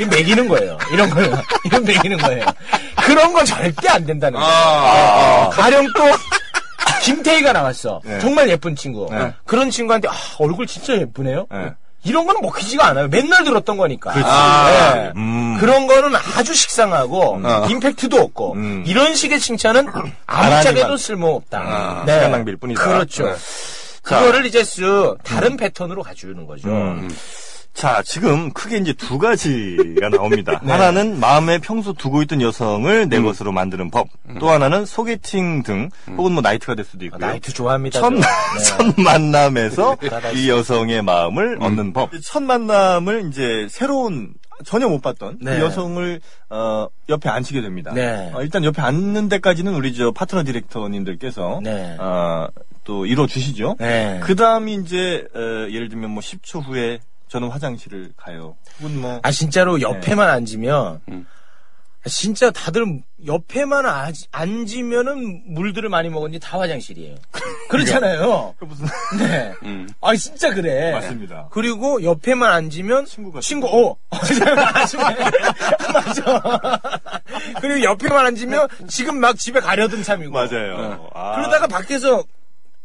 이 0.00 0.04
매기는 0.04 0.46
거예요. 0.48 0.78
이런 0.92 1.10
거요. 1.10 1.36
이런 1.64 1.84
매기는 1.84 2.18
거예요. 2.18 2.44
그런 3.04 3.32
건 3.32 3.44
절대 3.44 3.88
안 3.88 4.04
된다는 4.06 4.38
거예요. 4.38 4.52
아, 4.54 5.48
가령 5.50 5.86
또 5.96 6.02
김태희가 7.02 7.52
나왔어. 7.52 8.00
네. 8.04 8.18
정말 8.20 8.48
예쁜 8.48 8.76
친구. 8.76 9.08
네. 9.10 9.32
그런 9.44 9.70
친구한테 9.70 10.08
아, 10.08 10.12
얼굴 10.38 10.66
진짜 10.66 10.94
예쁘네요. 10.96 11.46
네. 11.50 11.72
이런 12.06 12.26
거는 12.26 12.42
먹히지가 12.42 12.86
않아요. 12.88 13.08
맨날 13.08 13.44
들었던 13.44 13.76
거니까. 13.78 14.12
아. 14.14 14.92
네. 14.94 15.12
음. 15.16 15.56
그런 15.58 15.86
거는 15.86 16.14
아주 16.36 16.52
식상하고 16.54 17.40
임팩트도 17.70 18.16
없고 18.18 18.52
음. 18.54 18.84
이런 18.86 19.14
식의 19.14 19.40
칭찬은 19.40 19.88
안 20.26 20.52
아무짝에도. 20.52 20.96
쓸모없다. 20.98 21.58
아, 21.60 22.02
네. 22.04 22.14
시간 22.14 22.32
낭비일 22.32 22.58
뿐이다. 22.58 22.82
그렇죠. 22.82 23.24
네. 23.26 23.34
그거를 24.02 24.44
이제 24.44 24.60
쓱 24.62 25.16
다른 25.22 25.56
패턴으로 25.56 26.02
가져오는 26.02 26.46
거죠. 26.46 26.68
음. 26.68 27.08
자, 27.74 28.02
지금 28.04 28.52
크게 28.52 28.78
이제 28.78 28.92
두 28.92 29.18
가지가 29.18 30.08
나옵니다. 30.08 30.60
네. 30.64 30.72
하나는 30.72 31.18
마음에 31.18 31.58
평소 31.58 31.92
두고 31.92 32.22
있던 32.22 32.40
여성을 32.40 33.08
내 33.08 33.20
것으로 33.20 33.50
만드는 33.50 33.90
법. 33.90 34.06
또 34.38 34.48
하나는 34.48 34.86
소개팅 34.86 35.62
등 35.64 35.90
혹은 36.16 36.32
뭐 36.32 36.40
나이트가 36.40 36.76
될 36.76 36.84
수도 36.84 37.02
아, 37.02 37.06
있고요. 37.06 37.18
나이트 37.18 37.52
좋아합니다. 37.52 38.00
첫, 38.00 38.10
저. 38.10 38.14
네. 38.16 38.22
첫 38.64 39.00
만남에서 39.02 39.96
이 40.34 40.48
여성의 40.48 41.02
마음을 41.02 41.58
얻는 41.60 41.92
법. 41.92 42.10
첫 42.22 42.42
만남을 42.44 43.28
이제 43.28 43.66
새로운 43.68 44.34
전혀 44.64 44.88
못 44.88 45.02
봤던 45.02 45.38
네. 45.40 45.56
그 45.58 45.64
여성을 45.64 46.20
어, 46.50 46.86
옆에 47.08 47.28
앉히게 47.28 47.60
됩니다. 47.60 47.92
네. 47.92 48.30
어, 48.32 48.42
일단 48.42 48.62
옆에 48.64 48.80
앉는 48.82 49.28
데까지는 49.28 49.74
우리 49.74 49.92
저 49.94 50.12
파트너 50.12 50.44
디렉터님들께서 50.44 51.60
네. 51.64 51.96
어, 51.98 52.46
또 52.84 53.04
이뤄 53.04 53.26
주시죠. 53.26 53.74
네. 53.80 54.20
그 54.22 54.36
다음이 54.36 54.74
이제 54.74 55.26
어, 55.34 55.40
예를 55.70 55.88
들면 55.88 56.10
뭐 56.10 56.20
10초 56.20 56.64
후에 56.64 57.00
저는 57.28 57.48
화장실을 57.48 58.12
가요. 58.16 58.56
혹은 58.80 59.00
뭐 59.00 59.20
아 59.22 59.30
진짜로 59.30 59.80
옆에만 59.80 60.28
앉으면 60.28 61.00
음. 61.08 61.26
아, 62.06 62.08
진짜 62.10 62.50
다들 62.50 62.84
옆에만 63.26 63.86
아- 63.86 64.12
앉으면은 64.30 65.42
물들을 65.54 65.88
많이 65.88 66.10
먹었니 66.10 66.38
다 66.38 66.60
화장실이에요. 66.60 67.14
그렇잖아요. 67.70 68.54
그 68.58 68.64
무슨 68.66 68.86
네. 69.18 69.54
음. 69.62 69.88
아 70.02 70.14
진짜 70.14 70.52
그래. 70.52 70.92
맞습니다. 70.92 71.48
그리고 71.50 72.02
옆에만 72.04 72.52
앉으면 72.52 73.06
친구가 73.06 73.40
친구 73.40 73.66
어 73.68 73.96
맞아. 75.94 76.80
그리고 77.60 77.82
옆에만 77.84 78.26
앉으면 78.26 78.68
지금 78.88 79.18
막 79.18 79.38
집에 79.38 79.60
가려던 79.60 80.02
참이고. 80.02 80.32
맞아요. 80.32 81.08
아. 81.14 81.36
그러다가 81.36 81.66
밖에서 81.66 82.22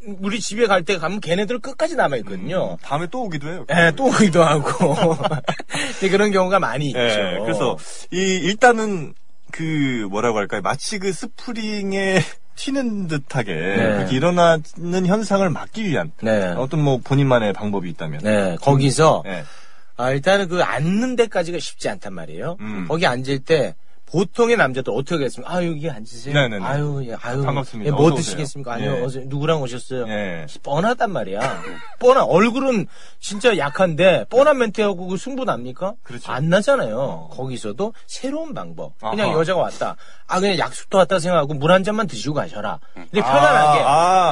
우리 0.05 0.39
집에 0.39 0.65
갈 0.65 0.83
때 0.83 0.97
가면 0.97 1.19
걔네들 1.19 1.59
끝까지 1.59 1.95
남아 1.95 2.17
있거든요. 2.17 2.77
다음에 2.81 3.07
또 3.11 3.23
오기도 3.23 3.49
해요. 3.49 3.65
예, 3.75 3.91
또 3.95 4.05
오기도 4.05 4.43
하고. 4.43 4.95
그런 5.99 6.31
경우가 6.31 6.59
많이 6.59 6.87
있죠. 6.87 6.99
예, 6.99 7.37
그래서 7.41 7.77
이 8.11 8.17
일단은 8.17 9.13
그 9.51 10.07
뭐라고 10.09 10.37
할까요? 10.37 10.61
마치 10.61 10.99
그 10.99 11.11
스프링에 11.11 12.21
튀는 12.55 13.07
듯하게 13.07 13.53
그렇게 13.53 14.15
일어나는 14.15 15.05
현상을 15.05 15.49
막기 15.49 15.85
위한 15.85 16.11
네. 16.21 16.53
어떤 16.57 16.81
뭐 16.81 16.99
본인만의 17.03 17.53
방법이 17.53 17.89
있다면. 17.89 18.21
네, 18.23 18.57
거기서 18.61 19.23
예. 19.27 19.43
아, 19.95 20.11
일단은 20.11 20.47
그 20.47 20.61
앉는 20.63 21.15
데까지가 21.17 21.59
쉽지 21.59 21.89
않단 21.89 22.13
말이에요. 22.13 22.57
음. 22.61 22.85
거기 22.87 23.05
앉을 23.05 23.39
때 23.39 23.75
보통의 24.11 24.57
남자들 24.57 24.91
어떻게 24.93 25.15
하겠습니까? 25.15 25.53
아, 25.53 25.63
여기 25.65 25.89
앉으세요. 25.89 26.33
네네네. 26.33 26.65
아유, 26.65 27.03
예, 27.05 27.15
아유. 27.21 27.43
반갑습니다. 27.43 27.87
예, 27.87 27.91
뭐 27.91 28.13
드시겠습니까? 28.15 28.73
아니요, 28.73 28.97
예. 28.97 29.01
어서, 29.03 29.19
누구랑 29.23 29.61
오셨어요? 29.61 30.07
예. 30.07 30.45
뻔하단 30.63 31.11
말이야. 31.11 31.61
뻔한, 31.99 32.23
얼굴은 32.23 32.87
진짜 33.19 33.57
약한데, 33.57 34.25
뻔한 34.29 34.57
멘트하고 34.57 35.07
그 35.07 35.17
승부 35.17 35.45
납니까? 35.45 35.93
그렇죠. 36.03 36.31
안 36.31 36.49
나잖아요. 36.49 36.97
어. 36.97 37.29
거기서도 37.31 37.93
새로운 38.07 38.53
방법. 38.53 38.97
그냥 38.99 39.29
아하. 39.29 39.39
여자가 39.39 39.61
왔다. 39.61 39.95
아, 40.27 40.39
그냥 40.39 40.57
약속도 40.57 40.97
왔다 40.97 41.19
생각하고 41.19 41.53
물 41.53 41.69
한 41.69 41.83
잔만 41.83 42.07
드시고 42.07 42.33
가셔라. 42.33 42.79
근데 42.95 43.21
편안하게. 43.21 43.79
아, 43.81 43.85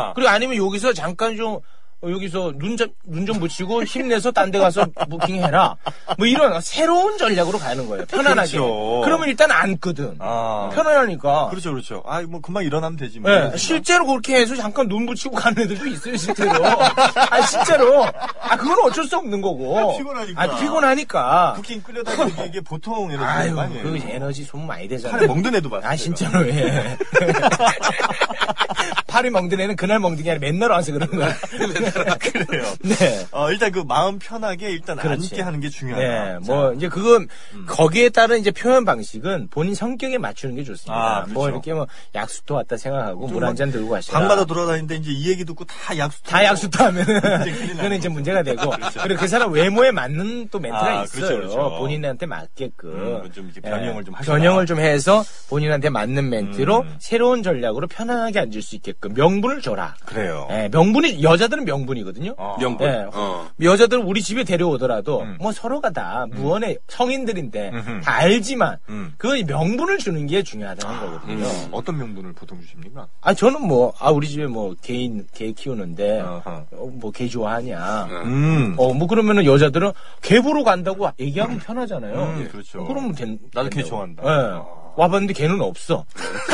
아. 0.09 0.13
그리고 0.15 0.29
아니면 0.29 0.57
여기서 0.57 0.93
잠깐 0.93 1.37
좀 1.37 1.59
어, 2.03 2.11
여기서 2.11 2.53
눈좀눈좀 2.57 3.39
붙이고 3.39 3.83
힘내서 3.83 4.31
딴 4.31 4.51
데 4.51 4.59
가서 4.59 4.85
부킹해라. 5.09 5.75
뭐 6.17 6.27
이런 6.27 6.61
새로운 6.61 7.17
전략으로 7.17 7.57
가는 7.57 7.87
거예요. 7.87 8.05
편안하게. 8.05 8.51
그렇죠. 8.51 9.01
그러면 9.03 9.27
일단 9.29 9.51
앉거든. 9.51 10.15
아. 10.19 10.69
편안하니까. 10.73 11.49
그렇죠, 11.49 11.71
그렇죠. 11.71 12.03
아, 12.05 12.21
뭐 12.21 12.39
금방 12.39 12.63
일어나면 12.63 12.97
되지 12.97 13.19
뭐. 13.19 13.31
예, 13.31 13.51
실제로 13.57 14.05
그렇게 14.05 14.35
해서 14.35 14.55
잠깐 14.55 14.87
눈 14.87 15.05
붙이고 15.07 15.35
가는 15.35 15.61
애들도 15.63 15.87
있어요, 15.87 16.15
실제로. 16.15 16.63
아, 16.65 17.41
진짜로. 17.41 18.05
아, 18.05 18.55
그건 18.57 18.77
어쩔 18.85 19.03
수 19.05 19.17
없는 19.17 19.41
거고. 19.41 19.97
피곤하니까. 19.97 20.41
아, 20.41 20.55
피곤하니까. 20.59 21.53
쿠킹 21.57 21.81
끌려다니는 21.81 22.45
이게 22.47 22.61
보통 22.61 23.11
에너지 23.11 23.25
아유, 23.25 23.59
아니에요. 23.59 23.83
그 23.83 23.97
에너지 24.07 24.43
소모 24.43 24.65
많이 24.67 24.87
되잖아요. 24.87 25.27
먹는 25.27 25.55
애도 25.55 25.69
봤어요. 25.69 25.89
아, 25.91 25.95
진짜로, 25.95 26.47
예. 26.47 26.97
하루 29.17 29.31
멍든 29.31 29.59
애는 29.59 29.75
그날 29.75 29.99
멍든 29.99 30.23
게 30.23 30.31
아니라 30.31 30.47
맨날 30.47 30.69
와서 30.71 30.91
그러는 30.91 31.17
거야. 31.17 31.35
그래요. 32.19 32.63
네. 32.81 33.25
어, 33.31 33.49
일단 33.51 33.71
그 33.71 33.79
마음 33.79 34.19
편하게 34.19 34.69
일단 34.69 34.95
그렇지. 34.97 35.29
앉게 35.31 35.41
하는 35.41 35.59
게 35.59 35.69
중요하다. 35.69 36.07
네, 36.39 36.39
뭐 36.45 36.73
이제 36.73 36.87
그건 36.87 37.27
음. 37.53 37.65
거기에 37.67 38.09
따른 38.09 38.39
이제 38.39 38.51
표현 38.51 38.85
방식은 38.85 39.47
본인 39.49 39.73
성격에 39.73 40.17
맞추는 40.17 40.55
게 40.55 40.63
좋습니다. 40.63 40.93
아, 40.93 41.21
그렇죠. 41.23 41.33
뭐 41.33 41.49
이렇게 41.49 41.73
뭐 41.73 41.87
약수터 42.15 42.55
왔다 42.55 42.77
생각하고 42.77 43.27
물 43.27 43.43
한 43.43 43.55
잔 43.57 43.71
들고 43.71 43.89
가시라. 43.89 44.19
방마다 44.19 44.45
돌아다니는데 44.45 44.97
이제 44.97 45.11
이 45.11 45.29
얘기 45.31 45.43
듣고 45.43 45.65
다 45.65 45.97
약수. 45.97 46.21
다 46.23 46.43
약수터 46.43 46.91
나는 46.91 47.03
그거는 47.05 47.97
이제 47.97 48.07
문제가 48.09 48.43
되고 48.43 48.69
그리고 49.01 49.19
그 49.21 49.27
사람 49.27 49.51
외모에 49.51 49.89
맞는 49.91 50.49
또 50.51 50.59
멘트가 50.59 50.99
아, 50.99 51.03
있어요. 51.03 51.25
그렇죠, 51.27 51.35
그렇죠. 51.55 51.77
본인한테 51.79 52.25
맞게끔 52.27 52.89
음, 53.23 53.31
좀 53.33 53.45
이렇게 53.45 53.61
변형을 53.61 54.03
좀 54.03 54.13
하시라. 54.13 54.35
변형을 54.35 54.65
좀 54.67 54.79
해서 54.79 55.23
본인한테 55.49 55.89
맞는 55.89 56.29
멘트로 56.29 56.81
음. 56.81 56.95
새로운 56.99 57.41
전략으로 57.41 57.87
편안하게 57.87 58.39
앉을 58.41 58.61
수 58.61 58.75
있게끔 58.75 59.06
명분을 59.13 59.61
줘라. 59.61 59.95
그래요. 60.05 60.47
예, 60.51 60.69
명분이 60.71 61.23
여자들은 61.23 61.65
명분이거든요. 61.65 62.35
어. 62.37 62.55
명분. 62.59 62.87
네. 62.87 63.05
어. 63.13 63.47
여자들 63.61 63.99
우리 63.99 64.21
집에 64.21 64.43
데려오더라도 64.43 65.21
음. 65.21 65.37
뭐 65.39 65.51
서로가 65.51 65.89
다 65.91 66.25
무언의 66.31 66.77
성인들인데 66.87 67.71
음흠. 67.73 68.01
다 68.01 68.13
알지만 68.15 68.77
음. 68.89 69.13
그건 69.17 69.45
명분을 69.45 69.97
주는 69.97 70.25
게 70.27 70.43
중요하다는 70.43 70.99
거거든요. 70.99 71.45
음. 71.45 71.67
어떤 71.71 71.97
명분을 71.97 72.33
보통 72.33 72.59
주십니까? 72.61 73.07
아 73.21 73.33
저는 73.33 73.61
뭐 73.67 73.93
아 73.99 74.11
우리 74.11 74.27
집에 74.27 74.45
뭐 74.47 74.75
개인 74.81 75.25
개 75.33 75.51
키우는데. 75.51 76.21
어, 76.21 76.67
뭐개 76.71 77.27
좋아하냐. 77.27 78.05
음. 78.25 78.75
어뭐 78.77 79.07
그러면은 79.07 79.45
여자들은 79.45 79.91
개 80.21 80.41
보러 80.41 80.63
간다고 80.63 81.09
얘기하면 81.19 81.59
편하잖아요. 81.59 82.15
음, 82.23 82.49
그렇죠. 82.51 82.85
그러면 82.85 83.13
된. 83.13 83.39
나도 83.53 83.69
개 83.69 83.77
된다고. 83.81 83.89
좋아한다. 83.89 84.23
예. 84.23 84.29
어. 84.57 84.86
와봤는데 84.97 85.33
개는 85.33 85.61
없어. 85.61 86.03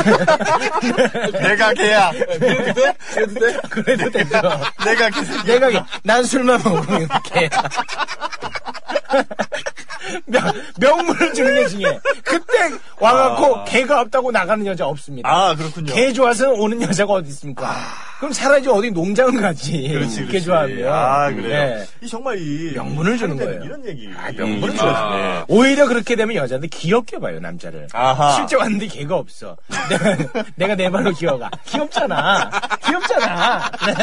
내가 1.32 1.72
개야. 1.72 2.12
그래도 3.70 4.10
된다. 4.10 4.60
내가 4.84 5.08
개. 5.08 5.24
새끼야. 5.24 5.42
내가 5.44 5.70
개. 5.70 5.82
난 6.02 6.22
술만 6.22 6.60
먹으면 6.62 7.08
개야. 7.24 7.48
명, 10.26 10.42
명물을 10.80 11.34
주는 11.34 11.54
게 11.54 11.68
중요해. 11.68 12.00
그때 12.24 12.70
와갖고 12.98 13.56
아. 13.56 13.64
개가 13.64 14.00
없다고 14.02 14.30
나가는 14.30 14.64
여자 14.66 14.86
없습니다. 14.86 15.28
아, 15.28 15.54
그렇군요. 15.54 15.92
개 15.92 16.12
좋아서 16.12 16.50
오는 16.50 16.80
여자가 16.82 17.14
어디 17.14 17.28
있습니까? 17.30 17.74
그럼 18.18 18.32
차라리 18.32 18.66
어디 18.68 18.90
농장 18.90 19.34
가지. 19.36 19.88
그렇지, 19.88 20.20
개 20.20 20.26
그렇지. 20.26 20.44
좋아하면. 20.46 20.92
아, 20.92 21.30
그래요. 21.30 21.76
네. 21.76 21.86
이 22.02 22.08
정말 22.08 22.38
이 22.38 22.72
명분을 22.74 23.18
주는 23.18 23.36
거예요. 23.36 23.62
이런 23.64 23.84
얘기. 23.86 24.08
아, 24.16 24.30
명분을 24.32 24.70
음. 24.70 24.76
줘야지. 24.76 24.96
아. 24.96 25.44
오히려 25.48 25.86
그렇게 25.86 26.16
되면 26.16 26.34
여자들 26.36 26.68
귀엽게 26.68 27.18
봐요, 27.18 27.40
남자를. 27.40 27.88
아하. 27.92 28.32
실제 28.32 28.56
왔는데 28.56 28.86
개가 28.86 29.16
없어. 29.16 29.56
내가, 29.90 30.16
내가 30.56 30.74
내 30.74 30.90
발로 30.90 31.12
기어가. 31.12 31.50
귀엽잖아. 31.66 32.50
귀엽잖아. 32.86 33.70
네. 33.86 33.94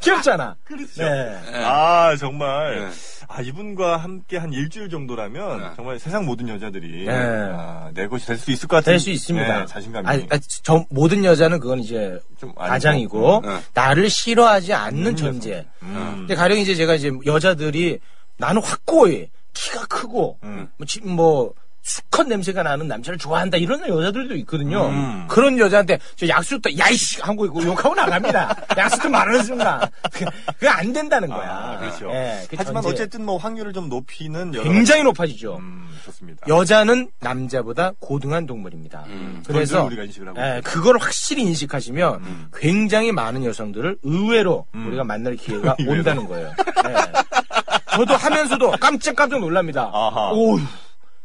귀엽잖아. 0.00 0.56
그렇죠. 0.64 1.02
네. 1.02 1.36
아, 1.64 2.16
정말. 2.18 2.90
네. 3.28 3.34
아, 3.36 3.40
이분과 3.42 3.98
함께 3.98 4.36
한 4.38 4.52
일주일 4.52 4.88
정도라면 4.88 5.58
네. 5.60 5.66
정말 5.76 5.98
세상 5.98 6.24
모든 6.24 6.48
여자들이 6.48 7.04
네. 7.06 7.12
아, 7.12 7.90
내 7.94 8.06
것이 8.08 8.26
될 8.26 8.38
수 8.38 8.50
있을 8.50 8.66
것 8.68 8.76
같은 8.76 8.92
될 8.92 9.00
수 9.00 9.10
있습니다. 9.10 9.58
네, 9.60 9.66
자신감이 9.66 10.08
아, 10.08 10.12
아, 10.34 10.38
저 10.62 10.84
모든 10.90 11.24
여자는 11.24 11.60
그건 11.60 11.80
이제 11.80 12.18
좀. 12.38 12.54
가장이고 12.54 13.42
네. 13.44 13.58
나를 13.74 14.08
싫어하지 14.10 14.72
않는 14.72 15.14
존재. 15.16 15.66
음. 15.82 16.14
근데 16.20 16.34
가령 16.34 16.58
이제 16.58 16.74
제가 16.74 16.94
이제 16.94 17.10
여자들이 17.26 17.98
나는 18.38 18.62
확고해 18.62 19.28
키가 19.52 19.86
크고 19.86 20.38
음. 20.44 20.68
뭐, 20.76 20.86
지- 20.86 21.00
뭐 21.02 21.52
수컷 21.82 22.26
냄새가 22.26 22.62
나는 22.62 22.86
남자를 22.86 23.18
좋아한다 23.18 23.56
이런 23.56 23.86
여자들도 23.88 24.36
있거든요. 24.36 24.88
음. 24.88 25.26
그런 25.28 25.58
여자한테 25.58 25.98
저 26.16 26.28
약수터 26.28 26.70
야이씨 26.78 27.22
하고 27.22 27.46
있고 27.46 27.62
욕하고 27.64 27.94
나갑니다. 27.94 28.54
약수터 28.76 29.08
말하는 29.08 29.42
순간 29.42 29.80
그- 30.12 30.24
그게 30.54 30.68
안 30.68 30.92
된다는 30.92 31.28
거야. 31.28 31.48
아, 31.50 31.78
그렇죠. 31.78 32.10
예, 32.12 32.44
그 32.50 32.56
하지만 32.58 32.82
전제. 32.82 32.94
어쨌든 33.02 33.24
뭐 33.24 33.38
확률을 33.38 33.72
좀 33.72 33.88
높이는 33.88 34.50
굉장히 34.52 35.02
높아지죠. 35.02 35.52
가지- 35.52 35.62
음, 35.62 35.88
좋습니다. 36.04 36.46
여자는 36.46 37.10
남자보다 37.20 37.92
고등한 38.00 38.44
동물입니다. 38.46 39.04
음. 39.06 39.42
그래서 39.46 39.84
우리가 39.84 40.04
인식을 40.04 40.28
하고 40.28 40.40
예. 40.40 40.60
그걸 40.62 40.98
확실히 40.98 41.42
인식하시면 41.44 42.50
굉장히 42.54 43.12
많은 43.12 43.44
여성들을 43.44 43.98
의외로 44.02 44.66
음. 44.74 44.88
우리가 44.88 45.04
만날 45.04 45.36
기회가 45.36 45.74
의외로. 45.80 45.98
온다는 46.00 46.28
거예요. 46.28 46.52
예. 46.86 47.96
저도 47.96 48.14
하면서도 48.14 48.72
깜짝깜짝 48.72 49.40
놀랍니다. 49.40 49.90
아하. 49.92 50.30
오, 50.32 50.58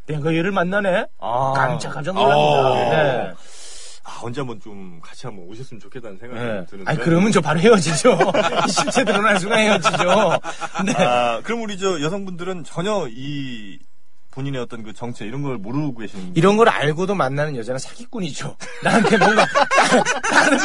내가 0.06 0.34
얘를 0.36 0.52
만나네. 0.52 1.06
아. 1.20 1.54
깜짝깜짝 1.56 2.16
놀랍니다. 2.16 2.68
아. 2.68 2.90
네. 2.90 3.34
아, 4.06 4.20
언제 4.22 4.42
한번 4.42 4.60
좀 4.60 5.00
같이 5.02 5.26
한번 5.26 5.46
오셨으면 5.48 5.80
좋겠다는 5.80 6.18
생각이 6.18 6.44
네. 6.44 6.66
드는데. 6.66 6.92
아, 6.92 6.96
그러면 6.96 7.32
저 7.32 7.40
바로 7.40 7.60
헤어지죠. 7.60 8.18
실체 8.68 9.06
드러날 9.06 9.40
순간 9.40 9.60
헤어지죠. 9.60 10.04
네. 10.86 10.94
아, 10.98 11.40
그럼 11.42 11.62
우리 11.62 11.78
저 11.78 12.02
여성분들은 12.02 12.66
전혀 12.66 13.08
이 13.10 13.80
본인의 14.34 14.62
어떤 14.62 14.84
그 14.84 14.94
정체 14.94 15.26
이런 15.26 15.44
걸 15.44 15.58
모르고 15.58 15.96
계시는 16.00 16.32
이런 16.36 16.58
걸 16.58 16.68
알고도 16.68 17.14
만나는 17.14 17.56
여자는 17.56 17.78
사기꾼이죠. 17.78 18.56
나한테 18.84 19.18
뭔가 19.18 19.46
다른 20.32 20.58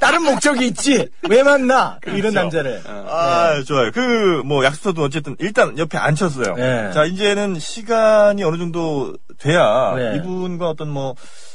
다른 0.00 0.22
목적이 0.22 0.68
있지. 0.68 1.08
왜 1.28 1.42
만나? 1.42 1.98
이런 2.06 2.20
그렇죠. 2.20 2.38
남자를. 2.40 2.82
아, 2.86 3.62
좋아요. 3.66 3.90
그, 3.92 4.42
뭐, 4.44 4.64
약수터도 4.64 5.02
어쨌든, 5.02 5.34
일단 5.40 5.76
옆에 5.76 5.98
앉혔어요. 5.98 6.54
네. 6.54 6.92
자, 6.92 7.04
이제는 7.04 7.58
시간이 7.58 8.44
어느 8.44 8.56
정도 8.58 9.16
돼야 9.38 9.94
네. 9.96 10.16
이분과 10.16 10.68
어떤 10.68 10.88
뭐, 10.90 11.14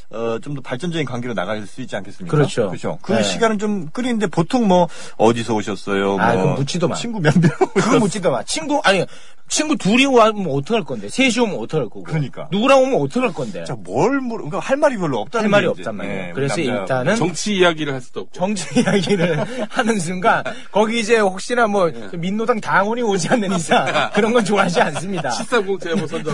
어, 0.09 0.39
좀 0.41 0.55
더 0.55 0.61
발전적인 0.61 1.05
관계로 1.05 1.33
나갈 1.33 1.65
수 1.65 1.79
있지 1.81 1.95
않겠습니까? 1.95 2.35
그렇죠. 2.35 2.67
그렇죠. 2.67 2.99
그 3.01 3.13
네. 3.13 3.23
시간은 3.23 3.59
좀 3.59 3.89
끓이는데 3.91 4.27
보통 4.27 4.67
뭐, 4.67 4.89
어디서 5.17 5.53
오셨어요? 5.55 6.17
아, 6.19 6.33
뭐, 6.33 6.55
묻지도 6.55 6.89
마. 6.89 6.95
친구 6.95 7.21
몇 7.21 7.33
명? 7.39 7.49
그거 7.73 7.97
묻지도 7.99 8.29
마. 8.29 8.43
친구, 8.43 8.81
아니, 8.83 9.05
친구 9.51 9.75
둘이 9.75 10.05
오면 10.05 10.47
어떡할 10.49 10.85
건데. 10.85 11.09
셋이 11.09 11.37
오면 11.39 11.59
어떡할 11.59 11.87
거고. 11.87 12.03
그러니까. 12.03 12.47
누구랑 12.53 12.83
오면 12.83 13.01
어떡할 13.01 13.33
건데. 13.33 13.65
자, 13.65 13.75
뭘 13.77 14.21
모르, 14.21 14.45
그러니까 14.45 14.59
할 14.59 14.77
말이 14.77 14.95
별로 14.97 15.19
없다는 15.19 15.43
할 15.43 15.49
말이. 15.51 15.67
없단 15.67 15.93
말이에요. 15.97 16.21
네, 16.27 16.31
그래서 16.33 16.61
일단은 16.61 17.17
정치 17.17 17.57
이야기를 17.57 17.93
할 17.93 17.99
수도 17.99 18.21
없고. 18.21 18.31
정치 18.33 18.79
이야기를 18.79 19.43
하는 19.69 19.99
순간 19.99 20.41
거기 20.71 21.01
이제 21.01 21.19
혹시나 21.19 21.67
뭐 21.67 21.91
네. 21.91 22.07
민노당 22.17 22.61
당원이 22.61 23.01
오지 23.01 23.27
않는 23.27 23.51
이상 23.53 23.85
그런 24.13 24.31
건 24.31 24.45
좋아하지 24.45 24.79
않습니다. 24.81 25.29
730 25.35 25.79
제보 25.81 26.07
선정. 26.07 26.33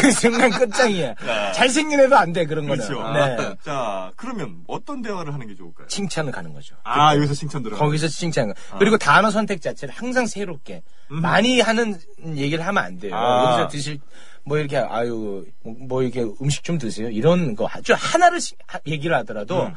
그 0.00 0.10
순간 0.10 0.50
끝장이에요. 0.50 1.14
잘생긴 1.54 2.00
애도 2.00 2.16
안 2.16 2.32
돼 2.32 2.44
그런 2.46 2.66
거는. 2.66 2.82
네. 2.82 2.86
그렇죠. 2.88 3.12
네. 3.12 3.54
자, 3.64 4.10
그러면 4.16 4.56
어떤 4.66 5.02
대화를 5.02 5.32
하는 5.32 5.46
게 5.46 5.54
좋을까요? 5.54 5.86
칭찬을 5.86 6.32
가는 6.32 6.52
거죠. 6.52 6.74
아, 6.82 7.14
여기서 7.14 7.34
칭찬 7.34 7.62
들어. 7.62 7.76
거기서 7.76 8.08
칭찬. 8.08 8.52
그리고 8.80 8.98
단어 8.98 9.30
선택 9.30 9.62
자체를 9.62 9.94
항상 9.96 10.26
새롭게 10.26 10.82
많이 11.08 11.60
하는 11.76 11.98
얘기를 12.36 12.66
하면 12.66 12.84
안 12.84 12.98
돼요. 12.98 13.14
아. 13.14 13.44
여기서 13.52 13.68
드실 13.68 13.98
뭐 14.44 14.58
이렇게 14.58 14.76
아유 14.78 15.44
뭐 15.62 16.02
이렇게 16.02 16.22
음식 16.40 16.64
좀 16.64 16.78
드세요. 16.78 17.08
이런 17.10 17.54
거 17.56 17.68
아주 17.70 17.94
하나를 17.96 18.38
얘기를 18.86 19.14
하더라도 19.18 19.64
음. 19.66 19.74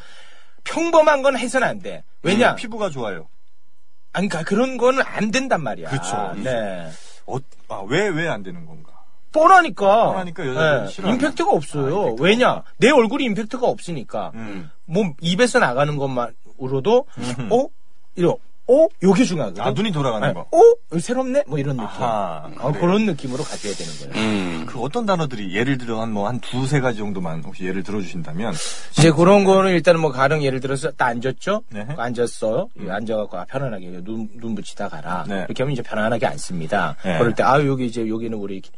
평범한 0.63 1.21
건 1.21 1.37
해서는 1.37 1.67
안 1.67 1.79
돼. 1.79 2.03
왜냐? 2.21 2.55
피부가 2.55 2.89
좋아요. 2.89 3.27
아니 4.13 4.27
그러니까 4.27 4.47
그런 4.49 4.77
거는 4.77 5.03
안 5.05 5.31
된단 5.31 5.61
말이야. 5.63 5.89
그렇죠. 5.89 6.33
네. 6.43 6.89
어, 7.25 7.37
아, 7.67 7.83
왜, 7.87 8.07
왜 8.09 8.27
안 8.27 8.41
되는 8.43 8.65
건가? 8.65 8.91
뻔하니까. 9.31 10.05
뻔하니까 10.07 10.47
여자들이 10.47 10.85
네. 10.87 10.91
싫어하는 10.91 11.15
임팩트가 11.21 11.51
없어요. 11.51 11.85
아, 11.85 12.01
임팩트가 12.05 12.23
왜냐? 12.23 12.63
내 12.77 12.89
얼굴이 12.89 13.23
임팩트가 13.25 13.67
없으니까. 13.67 14.31
음. 14.33 14.71
뭐 14.85 15.13
입에서 15.21 15.59
나가는 15.59 15.95
것만으로도 15.95 17.05
어? 17.51 17.67
이러 18.15 18.37
어? 18.69 18.87
요게 19.01 19.23
중요하거든. 19.23 19.63
아, 19.63 19.71
눈이 19.71 19.91
돌아가는 19.91 20.27
네. 20.27 20.33
거. 20.33 20.41
어? 20.41 20.61
이거 20.91 20.99
새롭네? 20.99 21.43
뭐 21.47 21.57
이런 21.57 21.75
느낌. 21.75 21.87
아하, 21.87 22.49
어. 22.59 22.71
그런 22.71 23.05
느낌으로 23.07 23.43
가져야 23.43 23.73
되는 23.73 24.13
거예요. 24.13 24.13
음. 24.25 24.65
그 24.67 24.79
어떤 24.79 25.05
단어들이 25.07 25.55
예를 25.55 25.77
들어 25.79 26.01
한 26.01 26.11
뭐 26.11 26.27
한 26.27 26.39
두세 26.39 26.79
가지 26.79 26.99
정도만 26.99 27.43
혹시 27.43 27.65
예를 27.65 27.81
들어 27.83 27.99
주신다면 28.01 28.53
이제 28.91 29.09
그런 29.11 29.43
거는 29.43 29.71
일단은 29.71 29.99
뭐 30.01 30.11
가령 30.11 30.43
예를 30.43 30.59
들어서 30.59 30.91
딱 30.91 31.07
앉았죠? 31.07 31.63
네. 31.71 31.87
앉았어요. 31.97 32.69
이 32.79 32.89
앉아 32.89 33.15
갖고 33.15 33.37
아, 33.37 33.45
편안하게 33.45 34.01
눈, 34.03 34.29
눈 34.35 34.53
붙이다 34.55 34.89
가라. 34.89 35.25
네. 35.27 35.45
이렇게 35.47 35.63
하면 35.63 35.73
이제 35.73 35.81
편안하게 35.81 36.25
앉습니다. 36.27 36.95
네. 37.03 37.17
그럴 37.17 37.33
때, 37.33 37.41
아, 37.43 37.65
여기 37.65 37.87
이제 37.87 38.07
여기는 38.07 38.37
우리 38.37 38.61
기- 38.61 38.69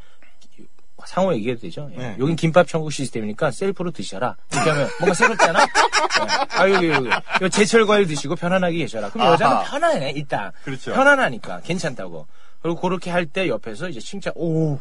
상호 1.06 1.34
얘기해도 1.34 1.60
되죠? 1.62 1.90
예. 1.94 1.96
네. 1.98 2.16
여긴 2.18 2.36
김밥 2.36 2.66
천국 2.68 2.92
시스템이니까 2.92 3.50
셀프로 3.50 3.90
드셔라. 3.90 4.36
이렇게 4.52 4.70
하면 4.70 4.88
뭔가 4.98 5.14
새롭잖아? 5.14 5.60
예. 5.60 5.66
아, 6.58 6.70
여기, 6.70 6.88
여기. 6.90 7.08
여기 7.40 7.50
제철 7.50 7.86
과일 7.86 8.06
드시고 8.06 8.36
편안하게 8.36 8.76
계셔라. 8.78 9.10
그럼 9.10 9.26
아하. 9.26 9.32
여자는 9.34 9.62
편안해, 9.64 10.10
일단. 10.16 10.52
그렇죠. 10.64 10.92
편안하니까. 10.92 11.60
괜찮다고. 11.60 12.26
그리고 12.60 12.80
그렇게 12.80 13.10
할 13.10 13.26
때 13.26 13.48
옆에서 13.48 13.88
이제 13.88 13.98
칭찬, 14.00 14.32
오, 14.36 14.78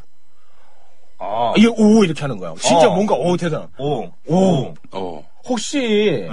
아, 1.17 1.53
이게 1.55 1.67
오, 1.67 2.03
이렇게 2.03 2.21
하는 2.21 2.37
거야. 2.37 2.53
진짜 2.59 2.89
어. 2.89 2.93
뭔가, 2.95 3.15
오, 3.15 3.37
대단. 3.37 3.67
오, 3.77 4.11
오. 4.27 4.73
어. 4.91 5.27
혹시, 5.45 5.79
네. 5.79 6.29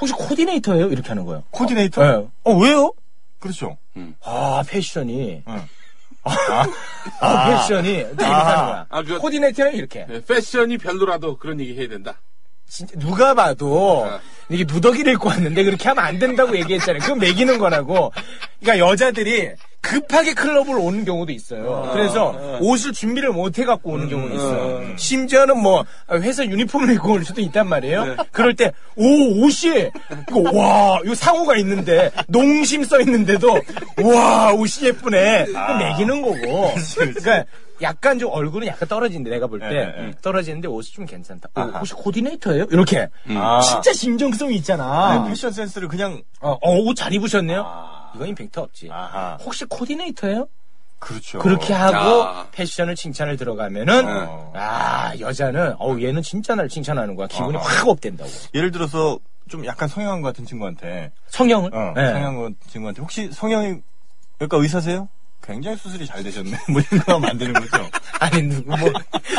혹시 0.00 0.14
코디네이터예요? 0.14 0.88
이렇게 0.88 1.08
하는 1.08 1.24
거예요. 1.24 1.42
코디네이터? 1.50 2.04
예. 2.06 2.26
어, 2.44 2.52
왜요? 2.54 2.92
그렇죠. 3.38 3.76
아, 4.22 4.62
패션이. 4.66 5.42
응. 5.46 5.68
아, 7.20 7.50
패션이. 7.50 7.92
이렇게 7.94 8.24
하는 8.24 8.66
거야. 8.66 8.86
아, 8.88 9.02
그- 9.02 9.18
코디네이터는 9.18 9.74
이렇게. 9.74 10.06
네, 10.06 10.20
패션이 10.26 10.78
별로라도 10.78 11.36
그런 11.38 11.60
얘기 11.60 11.78
해야 11.78 11.88
된다. 11.88 12.20
진짜 12.70 12.94
누가 12.98 13.34
봐도 13.34 14.06
이게 14.48 14.64
누더기를 14.64 15.14
입고 15.14 15.28
왔는데 15.28 15.64
그렇게 15.64 15.88
하면 15.88 16.04
안 16.04 16.18
된다고 16.20 16.56
얘기했잖아요. 16.56 17.00
그건 17.02 17.18
매기는 17.18 17.58
거라고. 17.58 18.12
그러니까 18.60 18.86
여자들이 18.88 19.50
급하게 19.80 20.34
클럽을 20.34 20.76
오는 20.78 21.04
경우도 21.04 21.32
있어요. 21.32 21.90
그래서 21.92 22.58
옷을 22.60 22.92
준비를 22.92 23.30
못 23.30 23.58
해갖고 23.58 23.90
오는 23.90 24.08
경우도 24.08 24.34
있어요. 24.34 24.96
심지어는 24.96 25.58
뭐 25.58 25.84
회사 26.12 26.44
유니폼을 26.44 26.94
입고 26.94 27.12
올 27.12 27.24
수도 27.24 27.40
있단 27.40 27.68
말이에요. 27.68 28.16
그럴 28.30 28.54
때 28.54 28.70
오 28.96 29.04
옷이 29.44 29.90
이거 30.28 30.40
와 30.52 30.98
이거 31.04 31.14
상호가 31.14 31.56
있는데 31.56 32.12
농심 32.28 32.84
써 32.84 33.00
있는데도 33.00 33.58
와 34.02 34.52
옷이 34.52 34.86
예쁘네. 34.88 35.46
그 35.46 35.72
매기는 35.72 36.22
거고. 36.22 36.72
그러니까 36.96 37.44
약간 37.82 38.18
좀 38.18 38.30
얼굴은 38.32 38.66
약간 38.66 38.88
떨어지는데 38.88 39.30
내가 39.30 39.46
볼때 39.46 39.66
예, 39.66 40.06
예. 40.06 40.10
떨어지는데 40.22 40.68
옷이 40.68 40.92
좀 40.92 41.06
괜찮다. 41.06 41.48
어, 41.54 41.62
혹시 41.78 41.94
코디네이터예요? 41.94 42.66
이렇게 42.70 43.08
아. 43.36 43.60
진짜 43.60 43.92
진정성이 43.92 44.56
있잖아. 44.56 45.24
패션 45.26 45.50
센스를 45.52 45.88
그냥 45.88 46.22
어, 46.40 46.56
옷 46.62 46.94
잘 46.94 47.12
입으셨네요. 47.12 47.64
이건 48.14 48.28
임팩트 48.28 48.58
없지. 48.60 48.88
아하. 48.90 49.38
혹시 49.40 49.64
코디네이터예요? 49.64 50.46
그렇죠. 50.98 51.38
그렇게 51.38 51.72
하고 51.72 52.20
야. 52.20 52.46
패션을 52.52 52.94
칭찬을 52.94 53.38
들어가면은 53.38 54.04
어. 54.06 54.52
아 54.54 55.12
여자는 55.18 55.76
어 55.78 55.96
얘는 55.98 56.20
진짜 56.20 56.54
날 56.54 56.68
칭찬하는 56.68 57.14
거야. 57.14 57.26
기분이 57.26 57.56
어. 57.56 57.60
확 57.60 57.88
업된다고. 57.88 58.28
예를 58.54 58.70
들어서 58.70 59.18
좀 59.48 59.64
약간 59.64 59.88
성형한 59.88 60.20
것 60.20 60.28
같은 60.28 60.44
친구한테 60.44 61.10
성형을? 61.28 61.74
어, 61.74 61.92
네. 61.96 62.06
성형한 62.12 62.36
것 62.36 62.42
같은 62.42 62.56
친구한테 62.68 63.00
혹시 63.00 63.30
성형외과 63.32 63.80
의사세요? 64.52 65.08
굉장히 65.50 65.76
수술이 65.76 66.06
잘 66.06 66.22
되셨네. 66.22 66.56
뭐 66.70 66.80
이런 66.90 67.20
거 67.20 67.28
되는 67.36 67.52
거죠. 67.52 67.88
아니 68.18 68.42
누구 68.42 68.76
뭐 68.76 68.92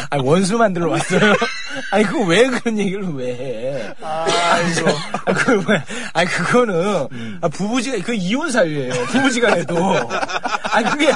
아니 0.10 0.24
원수 0.24 0.58
만들러 0.58 0.90
왔어요. 0.92 1.34
아니 1.92 2.04
그거 2.04 2.26
왜 2.26 2.48
그런 2.48 2.78
얘기를 2.78 3.04
왜 3.14 3.34
해? 3.34 3.94
아이고. 4.02 4.90
아, 5.26 5.34
그, 5.34 5.64
왜, 5.68 5.84
아니, 6.14 6.28
그거는, 6.28 7.08
아, 7.42 7.48
부부지간, 7.48 8.02
그 8.02 8.14
이혼 8.14 8.52
사유예요. 8.52 8.92
부부지간에도. 9.06 9.76
아니, 10.72 10.90
그게, 10.90 11.12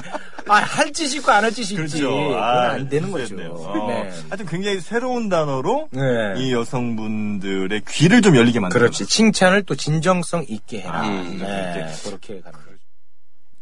아, 0.47 0.55
할 0.57 0.93
짓이 0.93 1.15
있고 1.17 1.31
안 1.31 1.43
할 1.43 1.51
짓이 1.51 1.63
있지. 1.63 1.75
그렇죠. 1.75 2.09
그건 2.11 2.41
아, 2.43 2.69
안 2.73 2.87
되는 2.87 3.11
거죠. 3.11 3.35
어. 3.51 3.87
네. 3.89 4.11
하여튼 4.29 4.45
굉장히 4.45 4.79
새로운 4.79 5.27
단어로 5.27 5.89
네. 5.91 6.01
이 6.37 6.53
여성분들의 6.53 7.81
귀를 7.89 8.21
좀 8.21 8.35
열리게 8.35 8.59
만들어. 8.59 8.79
그렇지. 8.81 9.05
칭찬을 9.07 9.63
또 9.63 9.75
진정성 9.75 10.45
있게 10.47 10.81
해라. 10.81 11.01
음, 11.01 11.39
네. 11.41 11.91
그렇게 12.03 12.41
가는 12.41 12.57
거죠. 12.59 12.64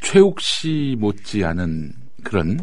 최욱 0.03 0.39
씨 0.41 0.95
못지않은 0.99 1.93
그런 2.23 2.59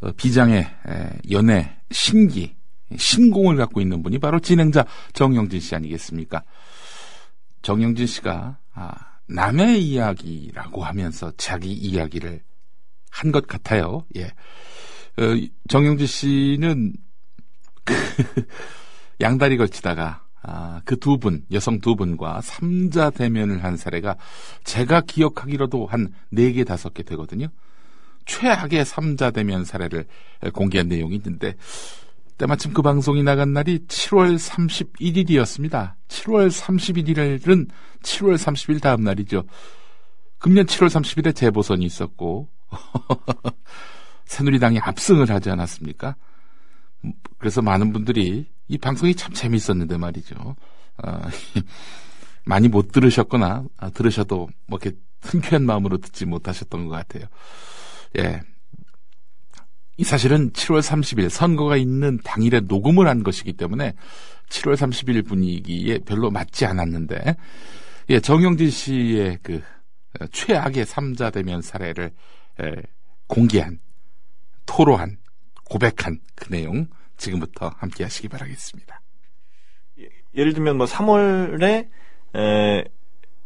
어, 0.00 0.10
비장의 0.12 0.58
에, 0.60 1.10
연애 1.30 1.76
신기, 1.92 2.56
신공을 2.96 3.56
갖고 3.56 3.80
있는 3.80 4.02
분이 4.02 4.18
바로 4.18 4.40
진행자 4.40 4.84
정영진 5.12 5.60
씨 5.60 5.74
아니겠습니까? 5.76 6.42
정영진 7.62 8.06
씨가 8.06 8.58
아, 8.74 8.94
남의 9.28 9.84
이야기라고 9.84 10.82
하면서 10.82 11.32
자기 11.36 11.72
이야기를 11.72 12.40
한 13.10 13.30
것 13.30 13.46
같아요. 13.46 14.04
예. 14.16 14.24
어, 15.18 15.36
정영진 15.68 16.06
씨는 16.06 16.94
그 17.84 17.94
양다리 19.20 19.58
걸치다가 19.58 20.24
아, 20.42 20.80
그 20.84 20.96
두 20.96 21.18
분, 21.18 21.44
여성 21.52 21.80
두 21.80 21.94
분과 21.94 22.40
삼자 22.40 23.10
대면을 23.10 23.62
한 23.62 23.76
사례가 23.76 24.16
제가 24.64 25.02
기억하기로도 25.02 25.86
한네 25.86 26.52
개, 26.52 26.64
다섯 26.64 26.92
개 26.92 27.02
되거든요. 27.02 27.46
최악의 28.26 28.84
삼자 28.84 29.30
대면 29.30 29.64
사례를 29.64 30.06
공개한 30.52 30.88
내용이 30.88 31.16
있는데, 31.16 31.54
때마침 32.38 32.72
그 32.72 32.82
방송이 32.82 33.22
나간 33.22 33.52
날이 33.52 33.80
7월 33.86 34.36
31일이었습니다. 34.36 35.94
7월 36.08 36.50
31일은 36.50 37.68
7월 38.02 38.34
30일 38.34 38.80
다음 38.80 39.02
날이죠. 39.02 39.44
금년 40.38 40.66
7월 40.66 40.88
30일에 40.88 41.36
재보선이 41.36 41.84
있었고, 41.84 42.48
새누리당이 44.24 44.80
압승을 44.80 45.30
하지 45.30 45.50
않았습니까? 45.50 46.16
그래서 47.38 47.60
많은 47.62 47.92
분들이 47.92 48.48
이 48.72 48.78
방송이 48.78 49.14
참 49.14 49.34
재밌었는데 49.34 49.98
말이죠. 49.98 50.56
아, 50.96 51.28
많이 52.46 52.68
못 52.68 52.90
들으셨거나 52.90 53.64
아, 53.76 53.90
들으셔도 53.90 54.48
뭐 54.66 54.78
이렇게 54.80 54.96
흔쾌한 55.20 55.66
마음으로 55.66 55.98
듣지 55.98 56.24
못하셨던 56.24 56.88
것 56.88 56.94
같아요. 56.94 57.26
예. 58.16 58.40
이 59.98 60.04
사실은 60.04 60.52
7월 60.52 60.80
30일 60.80 61.28
선거가 61.28 61.76
있는 61.76 62.18
당일에 62.24 62.60
녹음을 62.60 63.08
한 63.08 63.22
것이기 63.22 63.52
때문에 63.52 63.92
7월 64.48 64.74
30일 64.74 65.28
분위기에 65.28 65.98
별로 65.98 66.30
맞지 66.30 66.64
않았는데 66.64 67.36
예, 68.08 68.20
정영진 68.20 68.70
씨의 68.70 69.38
그 69.42 69.60
어, 70.18 70.26
최악의 70.32 70.86
삼자 70.86 71.28
대면 71.28 71.60
사례를 71.60 72.10
에, 72.58 72.72
공개한 73.26 73.80
토로한 74.64 75.18
고백한 75.64 76.20
그 76.34 76.48
내용 76.48 76.86
지금부터 77.22 77.72
함께 77.78 78.02
하시기 78.02 78.28
바라겠습니다. 78.28 79.00
예를 80.34 80.54
들면 80.54 80.76
뭐 80.76 80.86
3월에 80.86 81.88
에, 82.34 82.84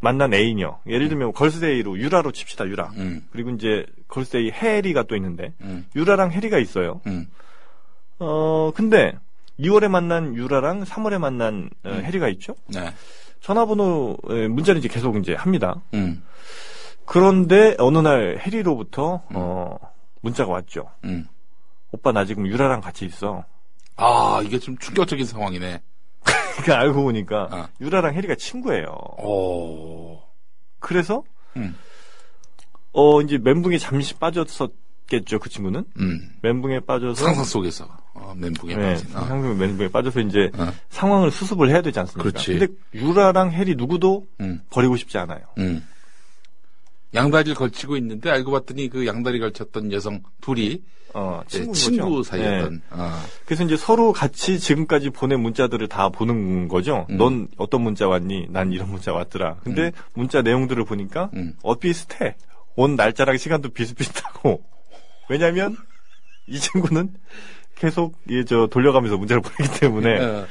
만난 0.00 0.32
애인이요. 0.32 0.80
예를 0.86 1.08
들면 1.08 1.32
걸스데이로 1.32 1.98
유라로 1.98 2.32
칩시다 2.32 2.66
유라. 2.66 2.92
음, 2.96 3.26
그리고 3.30 3.50
이제 3.50 3.84
걸스데이 4.08 4.50
해리가 4.50 5.04
또 5.04 5.16
있는데 5.16 5.52
음, 5.60 5.86
유라랑 5.94 6.32
해리가 6.32 6.58
있어요. 6.58 7.00
음, 7.06 7.28
어 8.18 8.70
근데 8.74 9.18
2월에 9.58 9.88
만난 9.88 10.34
유라랑 10.34 10.84
3월에 10.84 11.18
만난 11.18 11.70
어, 11.84 11.90
음. 11.90 12.04
해리가 12.04 12.28
있죠. 12.28 12.54
네, 12.68 12.92
전화번호 13.40 14.16
에, 14.30 14.48
문자를 14.48 14.78
이제 14.78 14.88
계속 14.88 15.16
이제 15.16 15.34
합니다. 15.34 15.82
음, 15.94 16.22
그런데 17.04 17.74
어느 17.78 17.98
날 17.98 18.38
해리로부터 18.40 19.22
어 19.34 19.76
문자가 20.20 20.52
왔죠. 20.52 20.90
음. 21.04 21.26
오빠 21.90 22.12
나 22.12 22.24
지금 22.24 22.46
유라랑 22.46 22.80
같이 22.80 23.04
있어. 23.06 23.44
아, 23.96 24.40
이게 24.44 24.58
좀 24.58 24.76
충격적인 24.78 25.24
상황이네. 25.26 25.80
그러니까 26.56 26.78
알고 26.80 27.02
보니까 27.02 27.48
어. 27.50 27.68
유라랑 27.80 28.14
해리가 28.14 28.34
친구예요. 28.36 28.86
오, 29.18 30.20
그래서 30.80 31.22
음, 31.56 31.76
어 32.92 33.20
이제 33.22 33.38
멘붕에 33.38 33.78
잠시 33.78 34.14
빠졌었겠죠 34.14 35.38
그 35.38 35.48
친구는 35.48 35.84
음. 36.00 36.30
멘붕에 36.42 36.80
빠져서 36.80 37.22
상상 37.24 37.44
속에서 37.44 37.88
어, 38.14 38.34
멘붕에 38.36 38.74
네, 38.74 38.92
빠진. 38.94 39.16
어. 39.16 39.20
상상 39.20 39.58
멘붕에 39.58 39.88
빠져서 39.88 40.20
이제 40.20 40.50
어. 40.56 40.72
상황을 40.88 41.30
수습을 41.30 41.68
해야 41.68 41.82
되지 41.82 41.98
않습니까? 42.00 42.30
그렇지. 42.30 42.58
근데 42.58 42.72
유라랑 42.94 43.52
해리 43.52 43.74
누구도 43.76 44.26
음, 44.40 44.60
버리고 44.70 44.96
싶지 44.96 45.18
않아요. 45.18 45.40
음. 45.58 45.86
양다리를 47.14 47.54
걸치고 47.54 47.96
있는데 47.96 48.30
알고 48.30 48.50
봤더니 48.50 48.88
그 48.88 49.06
양다리 49.06 49.38
걸쳤던 49.38 49.92
여성 49.92 50.22
둘이 50.40 50.82
어, 51.14 51.42
이제 51.46 51.58
친구인 51.58 51.74
친구 51.74 52.10
거죠. 52.16 52.22
사이였던. 52.24 52.72
네. 52.74 52.80
어. 52.90 53.10
그래서 53.46 53.64
이제 53.64 53.76
서로 53.76 54.12
같이 54.12 54.58
지금까지 54.58 55.10
보낸 55.10 55.40
문자들을 55.40 55.88
다 55.88 56.10
보는 56.10 56.68
거죠. 56.68 57.06
음. 57.08 57.16
넌 57.16 57.48
어떤 57.56 57.80
문자 57.80 58.06
왔니? 58.06 58.48
난 58.50 58.72
이런 58.72 58.90
문자 58.90 59.12
왔더라. 59.14 59.56
근데 59.64 59.92
문자 60.12 60.42
내용들을 60.42 60.84
보니까 60.84 61.30
음. 61.34 61.54
어 61.62 61.76
비슷해. 61.76 62.36
온 62.74 62.96
날짜랑 62.96 63.38
시간도 63.38 63.70
비슷비슷하고. 63.70 64.62
왜냐면 65.30 65.76
이 66.46 66.58
친구는 66.60 67.14
계속 67.76 68.18
이저 68.28 68.68
돌려가면서 68.70 69.16
문자를 69.16 69.40
보내기 69.42 69.80
때문에 69.80 70.20
어. 70.20 70.46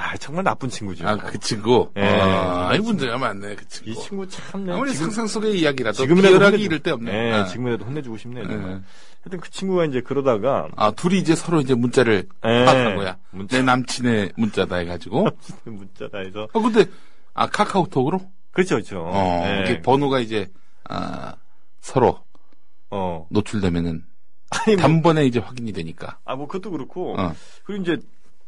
아 0.00 0.16
정말 0.16 0.44
나쁜 0.44 0.68
친구죠. 0.68 1.08
아, 1.08 1.16
그 1.16 1.38
친구. 1.40 1.90
예. 1.96 2.02
아, 2.04 2.72
이 2.74 2.78
문제가 2.78 3.18
많네, 3.18 3.56
그 3.56 3.66
친구. 3.68 3.90
이 3.90 3.94
친구 3.96 4.28
참 4.28 4.70
아무리 4.70 4.92
지금- 4.92 5.06
상상 5.06 5.26
속의 5.26 5.58
이야기라도 5.58 5.96
지금이라도 5.96 6.38
비열하기 6.38 6.62
이를 6.62 6.78
데 6.78 6.92
없네. 6.92 7.10
네, 7.10 7.32
아. 7.32 7.44
지금이라도 7.46 7.84
혼내주고 7.84 8.16
싶네요. 8.16 8.46
정말. 8.46 8.70
예. 8.70 8.80
하여튼 9.24 9.40
그 9.40 9.50
친구가 9.50 9.86
이제 9.86 10.00
그러다가 10.00 10.68
아, 10.76 10.92
둘이 10.92 11.18
이제 11.18 11.34
서로 11.34 11.60
이제 11.60 11.74
문자를 11.74 12.28
예. 12.46 12.64
파악한 12.64 12.94
거야. 12.96 13.16
문자. 13.32 13.56
내 13.56 13.62
남친의 13.64 14.32
문자다 14.36 14.76
해가지고. 14.76 15.26
문자다 15.64 16.18
해서 16.18 16.46
어, 16.52 16.60
근데, 16.60 16.84
아, 17.34 17.48
카카오톡으로? 17.48 18.20
그렇죠, 18.52 18.76
그렇죠. 18.76 19.02
어, 19.04 19.42
예. 19.46 19.56
이렇게 19.58 19.82
번호가 19.82 20.20
이제, 20.20 20.46
아, 20.88 21.34
서로 21.80 22.20
어. 22.90 23.26
노출되면은, 23.30 24.04
아니, 24.50 24.76
뭐, 24.76 24.82
단번에 24.82 25.26
이제 25.26 25.40
확인이 25.40 25.72
되니까. 25.72 26.18
아, 26.24 26.36
뭐 26.36 26.46
그것도 26.46 26.70
그렇고 26.70 27.18
어. 27.18 27.34
그리고 27.64 27.82
이제 27.82 27.98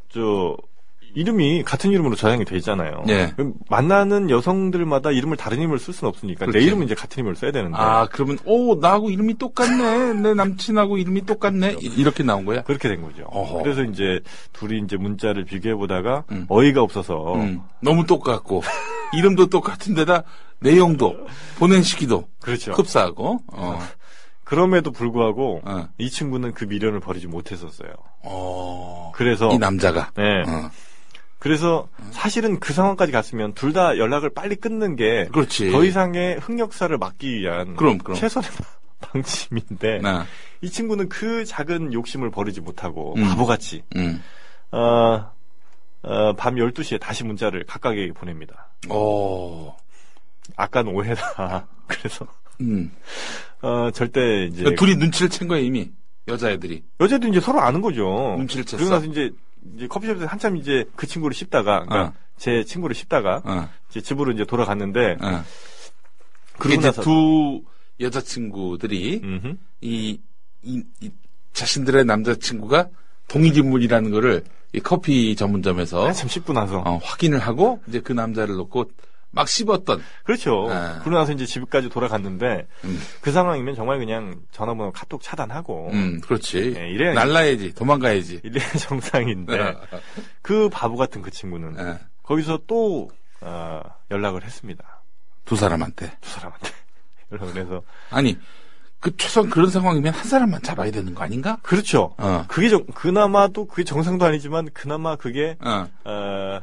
저 0.09 0.57
이름이 1.15 1.63
같은 1.65 1.91
이름으로 1.91 2.15
저장이 2.17 2.45
돼 2.45 2.57
있잖아요. 2.57 3.03
네. 3.07 3.33
만나는 3.69 4.31
여성들마다 4.31 5.11
이름을 5.11 5.37
다른 5.37 5.59
이름을 5.59 5.79
쓸 5.79 5.93
수는 5.95 6.09
없으니까 6.09 6.47
내 6.47 6.53
그렇지. 6.53 6.67
이름은 6.67 6.87
이제 6.87 6.95
같은 6.95 7.21
이름을 7.21 7.37
써야 7.37 7.53
되는데 7.53 7.77
아, 7.79 8.07
그러면, 8.11 8.39
오, 8.45 8.77
나하고 8.77 9.11
이름이 9.11 9.39
똑같네. 9.39 10.15
내 10.15 10.35
남친하고 10.35 10.99
이름이 10.99 11.27
똑같네. 11.27 11.77
이- 11.81 11.93
이렇게 11.97 12.23
나온 12.23 12.45
거야? 12.45 12.63
그렇게 12.63 12.89
된 12.89 13.03
거죠. 13.03 13.25
어허. 13.25 13.63
그래서 13.63 13.83
이제 13.85 14.21
둘이 14.53 14.81
이제 14.85 14.97
문자를 14.97 15.45
비교해 15.45 15.75
보다가 15.75 16.25
음. 16.31 16.47
어이가 16.49 16.83
없어서 16.83 17.35
음, 17.35 17.61
너무 17.81 18.07
똑같고, 18.07 18.63
이름도 19.17 19.47
똑같은데다 19.47 20.23
내용도, 20.61 21.17
보낸 21.59 21.83
시기도 21.83 22.29
그렇죠. 22.41 22.73
흡사하고, 22.73 23.41
어, 23.49 23.79
그럼에도 24.45 24.91
불구하고 24.91 25.61
어. 25.65 25.89
이 25.99 26.11
친구는 26.11 26.53
그 26.55 26.65
미련을 26.65 27.01
버리지 27.01 27.29
못했었어요. 27.29 27.91
어, 28.25 29.13
그래서 29.15 29.51
이 29.53 29.59
남자가. 29.59 30.11
네. 30.17 30.43
어, 30.47 30.71
그래서 31.41 31.89
사실은 32.13 32.61
그 32.61 32.73
상황까지 32.73 33.11
갔으면 33.13 33.53
둘 33.55 33.73
다 33.73 33.97
연락을 33.99 34.31
빨리 34.31 34.55
끊는 34.57 34.95
게더 34.95 35.33
그렇지. 35.33 35.73
이상의 35.87 36.39
흑역사를 36.39 36.97
막기 36.99 37.41
위한 37.41 37.75
그럼, 37.77 37.99
그럼. 37.99 38.17
최선의 38.19 38.49
방침인데 39.01 39.99
나, 39.99 40.27
이 40.61 40.69
친구는 40.71 41.09
그 41.09 41.45
작은 41.45 41.93
욕심을 41.93 42.31
버리지 42.31 42.61
못하고 42.61 43.15
음. 43.17 43.25
바보같이 43.25 43.83
음. 43.97 44.23
어, 44.71 45.33
어, 46.03 46.33
밤 46.37 46.55
12시에 46.57 47.01
다시 47.01 47.25
문자를 47.25 47.65
각각에게 47.67 48.13
보냅니다. 48.13 48.69
오, 48.89 49.75
아까는 50.57 50.93
오해다. 50.95 51.67
그래서 51.89 52.27
음. 52.61 52.93
어, 53.63 53.91
절대 53.93 54.45
이제 54.45 54.63
그러니까 54.63 54.81
둘이 54.85 54.97
눈치를 54.97 55.29
챈 55.31 55.49
거야, 55.49 55.61
이미. 55.61 55.91
여자애들이. 56.29 56.85
여자도 57.01 57.29
이제 57.29 57.41
서로 57.41 57.61
아는 57.61 57.81
거죠. 57.81 58.35
눈치를 58.39 58.65
챘어. 58.65 58.77
그러고 58.77 58.95
나서 58.95 59.07
이제, 59.07 59.31
이제 59.77 59.87
커피숍에서 59.87 60.27
한참 60.27 60.57
이제 60.57 60.85
그 60.97 61.07
친구를 61.07 61.35
씹다가, 61.35 61.85
그러니까 61.85 62.03
어. 62.03 62.13
제 62.37 62.65
친구를 62.65 62.95
씹다가 62.95 63.43
어, 63.45 63.69
이제 63.91 64.01
집으로 64.01 64.33
이제 64.33 64.45
돌아갔는데, 64.45 65.17
어. 65.21 65.45
이제 66.67 66.87
나서 66.89 67.03
두 67.03 67.63
여자친구들이. 68.01 69.23
이, 69.83 70.21
이, 70.63 70.83
이 71.01 71.11
자신들의 71.53 72.05
남자친구가 72.05 72.89
동일인물이라는 73.29 74.11
거를 74.11 74.45
이 74.73 74.81
커피 74.81 75.35
전문점에서 75.35 76.07
한참 76.07 76.29
씹고 76.29 76.53
나서 76.53 76.79
어, 76.81 76.99
확인을 77.03 77.39
하고 77.39 77.81
이제 77.89 78.01
그 78.01 78.13
남자를 78.13 78.57
놓고 78.57 78.91
막 79.31 79.49
씹었던 79.49 80.03
그렇죠. 80.25 80.69
아. 80.71 80.99
그러고 81.01 81.19
나서 81.19 81.33
이제 81.33 81.47
집까지 81.47 81.89
돌아갔는데 81.89 82.67
음. 82.85 83.01
그 83.21 83.31
상황이면 83.31 83.75
정말 83.75 83.99
그냥 83.99 84.41
전화번호 84.51 84.93
카톡 84.93 85.23
차단하고 85.23 85.91
음 85.93 86.21
그렇지 86.21 86.75
예, 86.77 86.89
이래야 86.91 87.15
날라야지 87.15 87.75
도망가야지 87.75 88.41
이래 88.45 88.61
정상인데 88.61 89.77
그 90.43 90.69
바보 90.69 90.97
같은 90.97 91.23
그 91.23 91.31
친구는 91.31 91.77
예, 91.79 91.99
거기서 92.23 92.61
또 92.67 93.11
어, 93.41 93.83
연락을 94.11 94.45
했습니다. 94.45 95.03
두 95.45 95.57
사람한테 95.57 96.17
두 96.21 96.31
사람한테 96.31 96.71
연락을 97.33 97.63
해서 97.63 97.83
아니 98.11 98.37
그 99.01 99.17
최소한 99.17 99.49
그런 99.49 99.71
상황이면 99.71 100.13
한 100.13 100.25
사람만 100.25 100.63
잡아야 100.63 100.91
되는 100.91 101.15
거 101.15 101.25
아닌가? 101.25 101.59
그렇죠. 101.63 102.15
어, 102.19 102.45
그게 102.49 102.69
정, 102.69 102.85
그나마도 102.87 103.67
그게 103.67 103.83
정상도 103.83 104.27
아니지만 104.27 104.69
그나마 104.75 105.17
그게 105.17 105.57
어, 105.61 105.89
어, 106.05 106.61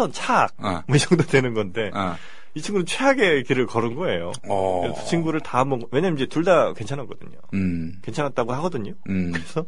차선 0.00 0.12
차악 0.12 0.52
어, 0.58 0.82
뭐이 0.86 0.98
정도 0.98 1.24
되는 1.24 1.52
건데 1.52 1.90
어, 1.94 2.16
이 2.54 2.62
친구는 2.62 2.86
최악의 2.86 3.44
길을 3.44 3.66
걸은 3.66 3.94
거예요. 3.94 4.32
어, 4.48 4.92
두 4.96 5.06
친구를 5.06 5.40
다 5.40 5.58
한번 5.58 5.82
왜냐면 5.92 6.16
이제 6.16 6.26
둘 6.26 6.42
다 6.44 6.72
괜찮았거든요. 6.72 7.38
음, 7.54 7.92
괜찮았다고 8.02 8.52
하거든요. 8.54 8.94
음, 9.08 9.32
그래서 9.32 9.66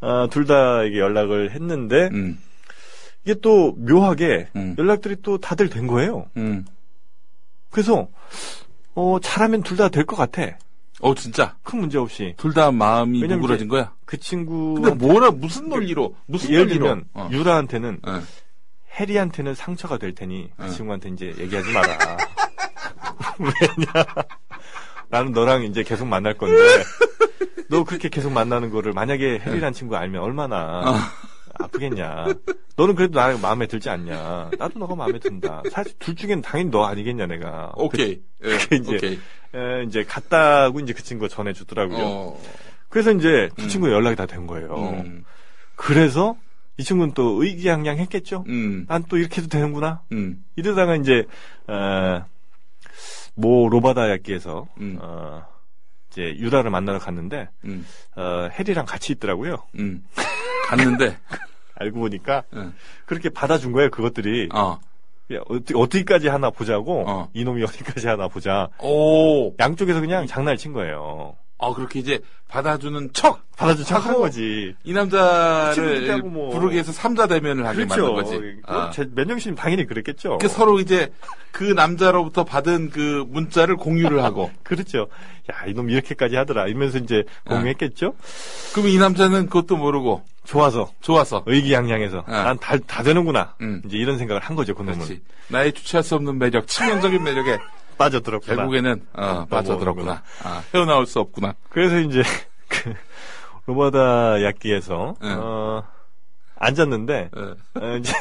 어, 0.00 0.26
둘다 0.30 0.82
이게 0.84 0.98
연락을 0.98 1.52
했는데 1.52 2.08
음, 2.12 2.40
이게 3.24 3.34
또 3.40 3.72
묘하게 3.78 4.48
음. 4.56 4.74
연락들이 4.78 5.16
또 5.22 5.38
다들 5.38 5.70
된 5.70 5.86
거예요. 5.86 6.26
음. 6.36 6.64
그래서 7.70 8.08
어, 8.94 9.18
잘하면 9.22 9.62
둘 9.62 9.76
다 9.76 9.88
될 9.88 10.04
것 10.04 10.16
같아. 10.16 10.58
어 11.00 11.14
진짜 11.14 11.54
큰 11.62 11.78
문제 11.78 11.96
없이 11.96 12.34
둘 12.38 12.52
다 12.52 12.72
마음이 12.72 13.20
누그러진 13.22 13.68
거야. 13.68 13.92
그 14.04 14.18
친구 14.18 14.74
근데 14.74 14.90
뭐라 14.94 15.30
무슨 15.30 15.68
논리로 15.68 16.16
무슨 16.26 16.50
예를 16.50 16.64
논리로? 16.66 16.84
들면 16.86 17.04
어, 17.14 17.28
유라한테는 17.30 18.00
어. 18.02 18.20
해리한테는 18.94 19.54
상처가 19.54 19.98
될 19.98 20.14
테니 20.14 20.50
그 20.56 20.64
어. 20.64 20.68
친구한테 20.68 21.10
이제 21.10 21.34
얘기하지 21.38 21.72
마라. 21.72 21.98
왜냐? 23.38 24.04
나는 25.08 25.32
너랑 25.32 25.62
이제 25.64 25.82
계속 25.82 26.06
만날 26.06 26.34
건데 26.34 26.56
너 27.68 27.84
그렇게 27.84 28.08
계속 28.08 28.32
만나는 28.32 28.70
거를 28.70 28.92
만약에 28.92 29.38
해리란 29.40 29.72
친구 29.72 29.94
가 29.94 30.00
알면 30.00 30.22
얼마나 30.22 30.80
어. 30.90 30.94
아프겠냐. 31.64 32.26
너는 32.76 32.94
그래도 32.94 33.18
나 33.18 33.36
마음에 33.38 33.66
들지 33.66 33.88
않냐. 33.90 34.50
나도 34.58 34.78
너가 34.78 34.94
마음에 34.94 35.18
든다. 35.18 35.62
사실 35.70 35.92
둘 35.98 36.14
중엔 36.14 36.42
당연히 36.42 36.70
너 36.70 36.84
아니겠냐 36.84 37.26
내가. 37.26 37.72
오케이. 37.76 38.20
예, 38.44 38.56
그게 38.58 38.76
이제 38.76 38.96
오케이. 38.96 39.20
에, 39.54 39.82
이제 39.84 40.04
갔다고 40.04 40.80
이제 40.80 40.92
그 40.92 41.02
친구가 41.02 41.28
전해주더라고요. 41.28 41.98
어. 42.00 42.42
그래서 42.88 43.12
이제 43.12 43.48
두 43.56 43.64
음. 43.64 43.68
친구 43.68 43.90
연락이 43.92 44.14
다 44.16 44.26
된 44.26 44.46
거예요. 44.46 44.74
음. 45.04 45.24
그래서 45.74 46.36
이 46.78 46.84
친구는 46.84 47.12
또 47.12 47.42
의기양양했겠죠. 47.42 48.44
음. 48.46 48.86
난또 48.88 49.18
이렇게 49.18 49.40
해도 49.40 49.48
되는구나. 49.48 50.02
음. 50.12 50.44
이러다가 50.54 50.94
이제 50.94 51.24
어, 51.66 52.24
모 53.34 53.68
로바다 53.68 54.08
야끼에서 54.10 54.68
음. 54.80 54.96
어, 55.02 55.44
이제 56.10 56.22
유라를 56.36 56.70
만나러 56.70 57.00
갔는데 57.00 57.48
음. 57.64 57.84
어, 58.16 58.48
해리랑 58.52 58.86
같이 58.86 59.12
있더라고요. 59.12 59.56
음. 59.78 60.04
갔는데 60.68 61.18
알고 61.74 61.98
보니까 61.98 62.44
응. 62.54 62.72
그렇게 63.06 63.28
받아준 63.28 63.72
거예요. 63.72 63.90
그것들이 63.90 64.48
어. 64.54 64.78
야, 65.32 65.40
어떻게 65.48 65.74
어디까지 65.76 66.28
하나 66.28 66.50
보자고 66.50 67.04
어. 67.08 67.28
이놈이 67.32 67.62
어디까지 67.64 68.06
하나 68.06 68.28
보자. 68.28 68.68
오. 68.80 69.54
양쪽에서 69.58 70.00
그냥 70.00 70.26
장난을 70.26 70.56
친 70.56 70.72
거예요. 70.72 71.36
아 71.58 71.72
그렇게 71.74 71.98
이제 71.98 72.20
받아주는 72.48 73.10
척. 73.12 73.40
받아준 73.56 73.84
척한 73.84 74.14
거지. 74.14 74.74
이 74.84 74.92
남자를 74.92 76.22
뭐. 76.22 76.50
부르기 76.50 76.74
위해서 76.74 76.92
삼자 76.92 77.26
대면을 77.26 77.66
하게 77.66 77.84
그렇죠. 77.84 78.12
만든 78.14 78.14
거지. 78.40 78.56
아. 78.66 78.90
제 78.94 79.04
맨정신 79.12 79.56
당연히 79.56 79.84
그랬겠죠. 79.84 80.38
그 80.38 80.48
서로 80.48 80.78
이제 80.78 81.12
그 81.50 81.64
남자로부터 81.64 82.44
받은 82.44 82.90
그 82.90 83.24
문자를 83.28 83.76
공유를 83.76 84.22
하고. 84.22 84.50
그렇죠. 84.62 85.08
야 85.52 85.66
이놈 85.66 85.90
이렇게까지 85.90 86.36
하더라. 86.36 86.68
이러면서 86.68 86.98
이제 86.98 87.24
공유했겠죠. 87.46 88.14
그럼 88.74 88.88
이 88.88 88.96
남자는 88.98 89.46
그것도 89.46 89.76
모르고 89.76 90.22
좋아서 90.44 90.92
좋아서. 91.00 91.42
의기양양해서 91.46 92.18
어. 92.18 92.30
난다다 92.30 93.02
되는구나. 93.02 93.56
음. 93.60 93.82
이제 93.84 93.96
이런 93.96 94.18
생각을 94.18 94.40
한 94.40 94.54
거죠. 94.54 94.74
그 94.76 94.82
놈은 94.82 94.94
그렇지. 94.94 95.20
나의 95.48 95.72
주체할 95.72 96.04
수 96.04 96.14
없는 96.14 96.38
매력, 96.38 96.68
치명적인 96.68 97.22
매력에 97.24 97.58
빠져들었구나. 97.98 98.56
결국에는 98.56 99.06
어, 99.12 99.46
빠져들었구나. 99.46 100.22
아, 100.44 100.62
헤어나올 100.72 101.06
수 101.06 101.20
없구나. 101.20 101.54
그래서 101.68 101.98
이제 102.00 102.22
그 102.68 102.94
로마다 103.66 104.42
야끼에서 104.42 105.16
응. 105.22 105.36
어, 105.40 105.84
앉았는데 106.56 107.30
어, 107.36 107.54
어, 107.80 107.96
이제 107.96 108.12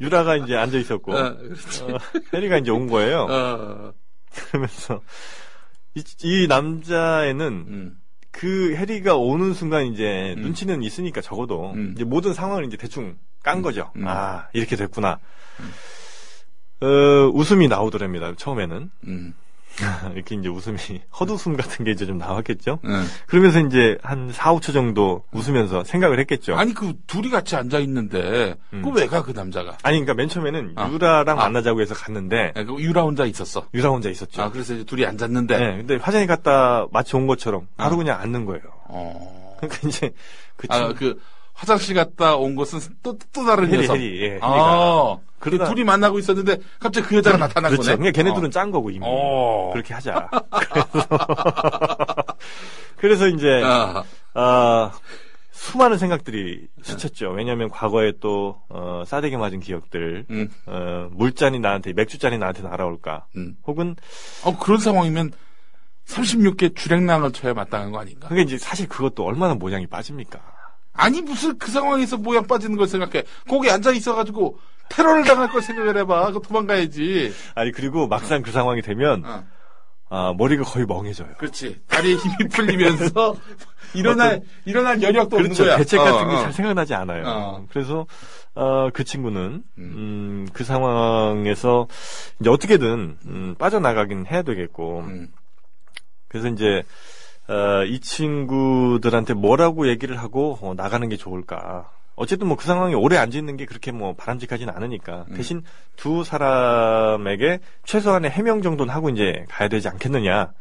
유라가 0.00 0.36
이제 0.36 0.56
앉아 0.56 0.78
있었고 0.78 1.12
어, 1.12 1.36
그렇지. 1.36 1.82
어, 1.84 1.98
해리가 2.34 2.58
이제 2.58 2.70
온 2.70 2.88
거예요. 2.88 3.26
어, 3.30 3.92
그러면서 4.48 5.00
이, 5.94 6.02
이 6.22 6.46
남자애는 6.48 7.46
음, 7.46 8.00
그 8.30 8.74
해리가 8.76 9.16
오는 9.16 9.54
순간 9.54 9.86
이제 9.86 10.34
음. 10.36 10.42
눈치는 10.42 10.82
있으니까 10.82 11.20
적어도 11.20 11.72
음. 11.72 11.92
이제 11.94 12.04
모든 12.04 12.32
상황을 12.32 12.64
이제 12.64 12.76
대충 12.76 13.16
깐 13.42 13.62
거죠. 13.62 13.92
음. 13.96 14.06
아 14.06 14.48
이렇게 14.52 14.76
됐구나. 14.76 15.18
어, 16.80 16.86
웃음이 17.34 17.68
나오더랍니다. 17.68 18.32
처음에는 18.36 18.90
음, 19.06 19.34
이렇게 20.14 20.34
이제 20.34 20.48
웃음이 20.48 20.78
헛웃음 21.18 21.56
같은 21.56 21.84
게 21.84 21.92
이제 21.92 22.04
좀 22.06 22.18
나왔겠죠. 22.18 22.80
음. 22.84 23.06
그러면서 23.26 23.60
이제 23.60 23.96
한 24.02 24.30
4, 24.32 24.54
5초 24.54 24.72
정도 24.72 25.24
웃으면서 25.32 25.84
생각을 25.84 26.18
했겠죠. 26.20 26.52
아니, 26.54 26.62
아니 26.62 26.74
그 26.74 26.94
둘이 27.06 27.30
같이 27.30 27.54
앉아 27.56 27.78
있는데 27.80 28.56
음. 28.72 28.82
그왜 28.82 29.06
가 29.06 29.22
그 29.22 29.30
남자가? 29.32 29.76
그러니까 29.82 30.14
맨 30.14 30.28
처음에는 30.28 30.72
아. 30.76 30.90
유라랑 30.90 31.38
아. 31.38 31.42
만나자고 31.44 31.80
해서 31.80 31.94
갔는데 31.94 32.52
아, 32.56 32.64
그 32.64 32.80
유라 32.80 33.02
혼자 33.02 33.24
있었어. 33.26 33.66
유라 33.74 33.90
혼자 33.90 34.10
있었죠. 34.10 34.42
아 34.42 34.50
그래서 34.50 34.74
이제 34.74 34.84
둘이 34.84 35.04
앉았는데. 35.06 35.58
네, 35.58 35.76
근데 35.78 35.96
화장실 35.96 36.26
갔다 36.26 36.86
마치 36.92 37.14
온 37.16 37.26
것처럼 37.26 37.68
바로 37.76 37.94
아. 37.94 37.96
그냥 37.98 38.20
앉는 38.20 38.44
거예요. 38.46 38.62
어. 38.88 39.56
그러니까 39.60 39.88
이제 39.88 40.10
그아그 40.56 41.20
화장실 41.60 41.94
갔다 41.94 42.36
온 42.36 42.54
것은 42.56 42.80
또 43.02 43.18
또 43.34 43.44
다른 43.44 43.68
해리, 43.68 43.80
녀석. 43.82 43.96
해리, 43.96 44.22
예. 44.22 44.38
아, 44.40 45.16
그 45.38 45.50
그러다- 45.50 45.68
둘이 45.68 45.84
만나고 45.84 46.18
있었는데 46.18 46.56
갑자기 46.78 47.06
그 47.06 47.16
여자가 47.16 47.36
나타난 47.36 47.70
그렇죠. 47.70 47.84
거네. 47.90 47.96
그러니까 47.98 48.16
걔네들은 48.22 48.48
어. 48.48 48.50
짠 48.50 48.70
거고 48.70 48.90
이미 48.90 49.04
어. 49.06 49.70
그렇게 49.72 49.92
하자. 49.92 50.28
그래서, 50.50 51.08
그래서 52.96 53.28
이제 53.28 53.62
아, 53.62 54.02
아, 54.34 54.92
수많은 55.52 55.98
생각들이 55.98 56.66
스쳤죠. 56.82 57.30
왜냐하면 57.32 57.68
과거에 57.68 58.12
또 58.20 58.60
어, 58.70 59.02
싸대기 59.06 59.36
맞은 59.36 59.60
기억들, 59.60 60.24
음, 60.30 60.48
어, 60.66 61.08
물잔이 61.12 61.58
나한테 61.60 61.92
맥주잔이 61.92 62.38
나한테 62.38 62.62
날아올까, 62.62 63.26
음. 63.36 63.54
혹은 63.66 63.96
어, 64.44 64.56
그런 64.58 64.78
상황이면 64.78 65.32
36개 66.06 66.74
주랭랑을 66.74 67.32
쳐야 67.32 67.52
마땅한 67.54 67.92
거 67.92 68.00
아닌가? 68.00 68.28
그게 68.28 68.40
이제 68.42 68.56
사실 68.58 68.88
그것도 68.88 69.24
얼마나 69.24 69.54
모양이 69.54 69.86
빠집니까? 69.86 70.40
아니 71.00 71.22
무슨 71.22 71.58
그 71.58 71.70
상황에서 71.70 72.18
모양 72.18 72.46
빠지는 72.46 72.76
걸 72.76 72.86
생각해. 72.86 73.24
거기 73.48 73.70
앉아 73.70 73.92
있어가지고 73.92 74.58
테러를 74.90 75.24
당할 75.24 75.48
걸 75.48 75.62
생각을 75.62 75.96
해봐. 75.96 76.32
그 76.32 76.42
도망가야지. 76.42 77.32
아니 77.54 77.72
그리고 77.72 78.06
막상 78.06 78.42
그 78.42 78.50
상황이 78.52 78.82
되면 78.82 79.24
어, 79.24 79.44
아, 80.10 80.34
머리가 80.36 80.64
거의 80.64 80.84
멍해져요. 80.84 81.30
그렇지. 81.38 81.80
다리에 81.86 82.16
힘이 82.16 82.48
풀리면서 82.50 83.34
일어날 83.94 84.42
일어날 84.66 85.02
여력도 85.02 85.36
없는 85.36 85.54
그렇죠. 85.54 85.64
거야. 85.64 85.76
대책 85.78 86.00
어, 86.00 86.04
같은 86.04 86.28
게 86.28 86.34
어. 86.34 86.42
잘 86.42 86.52
생각나지 86.52 86.92
않아요. 86.94 87.24
어. 87.26 87.66
그래서 87.70 88.06
어, 88.54 88.90
그 88.92 89.02
친구는 89.04 89.62
음, 89.78 90.48
그 90.52 90.64
상황에서 90.64 91.88
이제 92.40 92.50
어떻게든 92.50 93.18
음, 93.24 93.54
빠져나가긴 93.58 94.26
해야 94.26 94.42
되겠고 94.42 95.00
음, 95.00 95.28
그래서 96.28 96.48
이제 96.48 96.82
어, 97.50 97.84
이 97.84 98.00
친구들한테 98.00 99.34
뭐라고 99.34 99.88
얘기를 99.88 100.16
하고 100.18 100.58
어, 100.62 100.74
나가는 100.74 101.08
게 101.08 101.16
좋을까 101.16 101.90
어쨌든 102.14 102.48
뭐 102.48 102.56
그 102.56 102.66
상황에 102.66 102.94
오래 102.94 103.16
앉아 103.16 103.38
있는 103.38 103.56
게 103.56 103.64
그렇게 103.64 103.92
뭐 103.92 104.14
바람직하진 104.14 104.68
않으니까 104.68 105.24
음. 105.30 105.36
대신 105.36 105.62
두 105.96 106.22
사람에게 106.22 107.60
최소한의 107.84 108.30
해명 108.30 108.60
정도는 108.62 108.92
하고 108.94 109.08
이제 109.08 109.46
가야 109.48 109.68
되지 109.68 109.88
않겠느냐. 109.88 110.52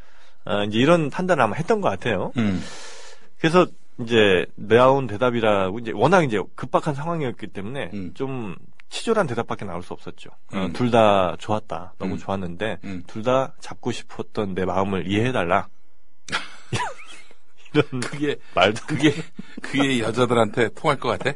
아, 0.46 0.64
이제 0.64 0.78
이런 0.80 1.10
판단을 1.10 1.44
아마 1.44 1.56
했던 1.56 1.82
것 1.82 1.90
같아요. 1.90 2.32
음. 2.38 2.64
그래서 3.40 3.68
이제 4.00 4.46
나온 4.56 5.06
대답이라고 5.08 5.80
이제 5.80 5.92
워낙 5.94 6.24
이제 6.24 6.42
급박한 6.56 6.96
상황이었기 6.96 7.48
때문에 7.48 7.90
음. 7.94 8.12
좀 8.14 8.56
치졸한 8.90 9.28
대답밖에 9.28 9.66
나올 9.66 9.84
수 9.84 9.92
없었죠. 9.94 10.30
음. 10.54 10.72
둘 10.72 10.92
다 10.92 11.36
좋았다. 11.38 11.94
너무 12.00 12.14
음. 12.14 12.18
좋았는데 12.18 12.78
음. 12.86 13.04
둘다 13.06 13.54
잡고 13.60 13.92
싶었던 13.92 14.56
내 14.56 14.64
마음을 14.64 15.08
이해해달라. 15.12 15.68
이런 17.74 18.00
그게 18.02 18.38
말도. 18.56 18.86
그게 18.88 19.14
그게 19.62 20.00
여자들한테 20.00 20.70
통할 20.70 21.00
것 21.00 21.10
같아? 21.18 21.36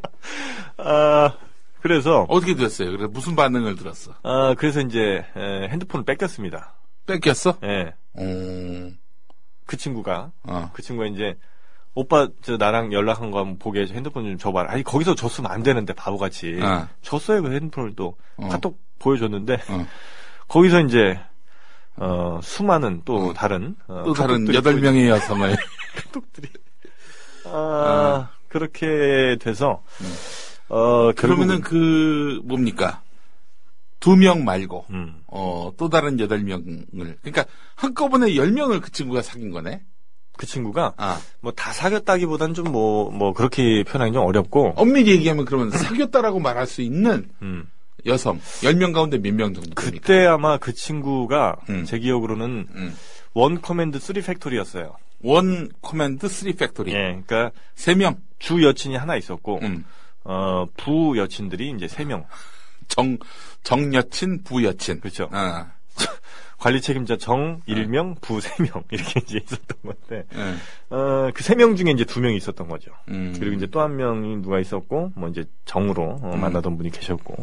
아 0.78 1.38
그래서 1.82 2.26
어떻게 2.30 2.56
됐어요? 2.56 2.90
그래서 2.92 3.08
무슨 3.08 3.36
반응을 3.36 3.76
들었어? 3.76 4.16
아 4.24 4.56
그래서 4.58 4.82
이제 4.82 5.26
에, 5.36 5.68
핸드폰을 5.70 6.06
뺏겼습니다. 6.06 6.76
뺏겼어? 7.06 7.58
예. 7.64 7.94
음. 8.18 8.98
그 9.66 9.78
친구가 9.78 10.32
어. 10.44 10.72
그 10.74 10.82
친구가 10.82 11.08
이제 11.08 11.36
오빠 11.94 12.28
저 12.42 12.58
나랑 12.58 12.92
연락한 12.92 13.30
거 13.32 13.40
한번 13.40 13.60
보게 13.60 13.82
해서 13.82 13.94
핸드폰 13.94 14.24
좀 14.24 14.38
줘봐라. 14.38 14.72
아니 14.72 14.84
거기서 14.84 15.16
줬으면 15.16 15.52
안 15.52 15.62
되는데 15.62 15.94
바보같이 15.94 16.60
어. 16.62 16.88
줬어요 17.02 17.44
그 17.44 17.52
핸드폰을 17.52 17.96
또 17.96 18.18
어. 18.38 18.48
카톡 18.50 18.80
보여줬는데 19.00 19.54
어. 19.70 19.88
거기서 20.48 20.82
이제 20.82 21.20
어 21.96 22.40
수많은 22.42 23.02
또 23.06 23.30
어. 23.30 23.34
다른 23.34 23.76
어, 23.88 24.04
또 24.06 24.14
다른 24.14 24.52
여덟 24.54 24.76
또 24.76 24.82
명의 24.82 25.10
여성을 25.10 25.56
카톡들이 25.96 26.48
아 27.46 28.30
그렇게 28.48 29.38
돼서 29.40 29.84
음. 30.02 30.14
어 30.70 31.12
그러면은 31.14 31.62
그 31.62 32.42
뭡니까 32.46 33.02
두 34.00 34.16
명 34.18 34.44
말고 34.44 34.86
음, 34.90 35.22
어또 35.28 35.88
다른 35.90 36.20
여덟 36.20 36.40
명을 36.40 36.86
그러니까 37.22 37.46
한꺼번에 37.76 38.36
열 38.36 38.52
명을 38.52 38.82
그 38.82 38.92
친구가 38.92 39.22
사귄 39.22 39.52
거네. 39.52 39.82
그 40.36 40.46
친구가 40.48 40.96
아 40.98 41.22
뭐다 41.42 41.72
사귀었다기보단 41.72 42.54
좀 42.56 42.72
뭐뭐 42.72 43.34
그렇게 43.34 43.84
표현하기 43.84 44.14
좀 44.14 44.26
어렵고 44.26 44.74
엄밀히 44.76 45.12
얘기하면 45.12 45.46
그러면 45.46 45.70
사귀었다라고 45.70 46.40
말할 46.40 46.66
수 46.66 46.82
있는 46.82 47.30
음. 47.44 47.70
여성 48.06 48.40
열명 48.64 48.92
가운데 48.92 49.18
몇 49.18 49.34
명 49.34 49.54
정도 49.54 49.74
됩니까? 49.74 49.84
그때 50.08 50.26
아마 50.26 50.58
그 50.58 50.74
친구가 50.74 51.58
음. 51.70 51.86
제 51.86 52.00
기억으로는 52.00 52.68
음. 52.76 52.96
one 53.34 53.62
command 53.62 54.00
3 54.00 54.22
factory였어요. 54.22 54.96
one 55.22 55.70
command 55.82 56.28
three 56.28 56.54
factory 56.54 56.92
예, 56.92 56.98
그러니까 57.26 57.52
세 57.76 57.96
명. 57.96 58.18
주 58.40 58.62
여친이 58.62 58.98
하나 58.98 59.16
있었고 59.16 59.60
음. 59.62 59.86
어, 60.26 60.66
부 60.76 61.18
여친들이 61.18 61.72
이제 61.76 61.88
세 61.88 62.04
명. 62.04 62.26
정 62.90 63.18
정여친 63.64 64.44
부여친. 64.44 65.00
그렇죠. 65.00 65.30
아. 65.32 65.72
관리 66.64 66.80
책임자 66.80 67.18
정 67.18 67.62
네. 67.66 67.74
일명 67.74 68.16
부세명 68.22 68.86
이렇게 68.90 69.20
이제 69.20 69.38
있었던 69.44 69.78
건데 69.84 70.26
예. 70.34 70.96
어, 70.96 71.30
그 71.34 71.45
세 71.45 71.53
명 71.53 71.76
중에 71.76 71.92
이제 71.92 72.06
두 72.06 72.22
명이 72.22 72.38
있었던 72.38 72.70
거죠. 72.70 72.94
음. 73.10 73.36
그리고 73.38 73.54
이제 73.54 73.68
또 73.68 73.82
한 73.82 73.98
명이 73.98 74.38
누가 74.42 74.62
있었고 74.62 75.12
뭐 75.14 75.28
이제 75.28 75.44
정으로 75.66 76.20
어, 76.22 76.32
음. 76.36 76.40
만나던 76.40 76.78
분이 76.78 76.90
계셨고 76.92 77.36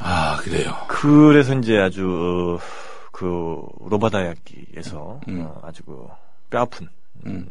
아 0.00 0.36
그래요. 0.42 0.74
그래서 0.86 1.54
이제 1.54 1.78
아주 1.78 2.60
어, 2.60 3.08
그 3.10 3.62
로바다야키에서 3.88 5.20
음. 5.28 5.46
어, 5.46 5.62
아주 5.62 5.82
그 5.84 6.06
뼈아픈 6.50 6.88
음. 7.24 7.50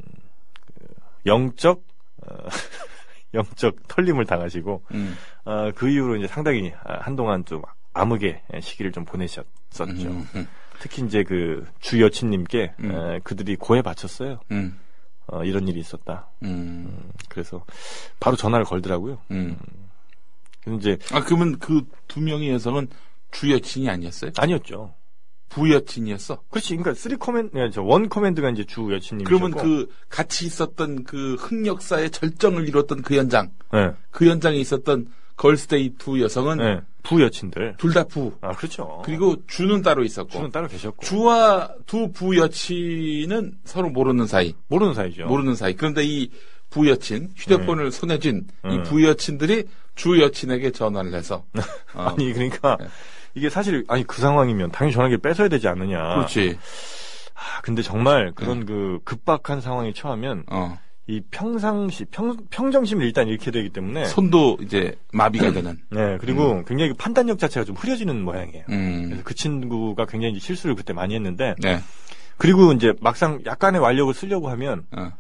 영적 1.26 1.82
어, 2.28 2.36
영적 3.34 3.88
털림을 3.88 4.28
당하시고 4.28 4.84
음. 4.93 5.16
어, 5.45 5.72
그 5.74 5.89
이후로 5.89 6.18
이제 6.18 6.28
상당히 6.28 6.72
아, 6.84 6.99
한동안 7.01 7.43
좀 7.43 7.64
암흑의 7.93 8.43
시기를 8.62 8.91
좀 8.91 9.04
보내셨 9.04 9.47
었죠. 9.82 10.09
음. 10.09 10.28
음. 10.36 10.47
특히 10.80 11.03
이제 11.05 11.24
그 11.24 11.65
주 11.80 12.01
여친님께 12.01 12.74
음. 12.80 12.91
에, 12.91 13.19
그들이 13.24 13.55
고해 13.55 13.82
바쳤어요. 13.82 14.39
음. 14.51 14.78
어, 15.28 15.43
이런 15.43 15.67
일이 15.67 15.80
있었다. 15.80 16.28
음. 16.43 17.11
그래서 17.30 17.63
바로 18.19 18.36
전화를 18.36 18.65
걸더라고요. 18.65 19.19
음. 19.32 19.57
이제 20.78 20.97
아 21.11 21.24
그러면 21.24 21.59
그 21.59 21.82
두 22.07 22.21
명의 22.21 22.49
여성은 22.51 22.88
주 23.32 23.51
여친이 23.51 23.89
아니었어요? 23.89 24.32
아니었죠. 24.38 24.93
부 25.49 25.71
여친이었어. 25.71 26.43
그렇지. 26.49 26.69
그러니까 26.78 26.93
three 26.99 27.16
command, 27.16 27.58
아니, 27.57 27.71
저 27.72 27.91
one 27.91 28.10
command가 28.10 28.49
이제 28.51 28.63
주 28.63 28.91
여친님이셨고. 28.91 29.24
그러면 29.26 29.51
그 29.57 29.88
같이 30.09 30.45
있었던 30.45 31.03
그 31.03 31.36
흑역사의 31.36 32.09
절정을 32.11 32.67
이뤘던 32.69 33.01
그 33.03 33.15
현장, 33.15 33.51
네, 33.71 33.91
그 34.09 34.28
현장에 34.28 34.57
있었던 34.57 35.07
걸스데이 35.36 35.96
두 35.98 36.22
여성은 36.22 36.58
네, 36.58 36.82
부 37.04 37.22
여친들. 37.22 37.76
둘 37.78 37.94
다 37.94 38.04
부. 38.04 38.34
아 38.42 38.52
그렇죠. 38.52 39.02
그리고 39.06 39.36
주는 39.48 39.82
따로 39.82 40.04
있었고 40.04 40.30
주는 40.30 40.52
따로 40.52 40.68
계셨고. 40.68 41.06
주와 41.06 41.70
두 41.86 42.12
부 42.14 42.38
여친은 42.38 43.54
서로 43.66 43.90
모르는 43.90 44.28
사이, 44.28 44.54
모르는 44.68 44.94
사이죠. 44.94 45.26
모르는 45.26 45.56
사이. 45.56 45.74
그런데 45.76 46.04
이 46.04 46.30
부 46.70 46.90
여친 46.90 47.30
휴대폰을 47.36 47.92
손에 47.92 48.18
쥔이 48.18 48.42
음. 48.66 48.82
부여친들이 48.84 49.66
주 49.94 50.20
여친에게 50.20 50.72
전화를 50.72 51.14
해서 51.14 51.46
어, 51.94 52.02
아니 52.02 52.34
그러니까 52.34 52.78
네. 52.80 52.88
이게 53.36 53.48
사실 53.52 53.84
아니 53.88 54.04
그 54.08 54.20
상황이면 54.20 54.72
당연히 54.72 54.92
전화기를 54.96 55.20
뺏어야 55.20 55.50
되지 55.50 55.68
않느냐. 55.68 56.16
그렇지. 56.16 56.58
아, 57.36 57.62
근데 57.62 57.84
정말 57.84 58.32
그런 58.34 58.66
그 58.66 58.98
급박한 59.06 59.62
상황에 59.62 59.94
처하면 59.94 60.46
어, 60.50 60.80
이 61.06 61.22
평상시 61.32 62.06
평 62.06 62.38
평정심을 62.49 63.06
일단 63.06 63.28
잃게 63.28 63.51
되기 63.51 63.70
때문에. 63.70 64.06
손도 64.06 64.58
이제 64.62 64.95
마비가 65.12 65.51
되는. 65.54 65.78
네 65.89 66.18
그리고 66.20 66.64
굉장히 66.66 66.91
그 66.91 66.97
판단력 66.97 67.39
자체가 67.39 67.66
좀 67.66 67.76
흐려지는 67.76 68.24
모양이에요. 68.24 68.64
음. 68.70 69.04
그래서 69.08 69.24
그 69.26 69.36
친구가 69.36 70.06
굉장히 70.06 70.34
이제 70.36 70.39
실수를 70.45 70.76
그때 70.76 70.93
많이 70.93 71.14
했는데 71.16 71.56
네. 71.60 71.80
그리고 72.38 72.72
이제 72.72 72.93
막상 73.01 73.41
약간의 73.45 73.82
완력을 73.82 74.14
쓰려고 74.14 74.49
하면 74.49 74.86
어. 74.95 75.12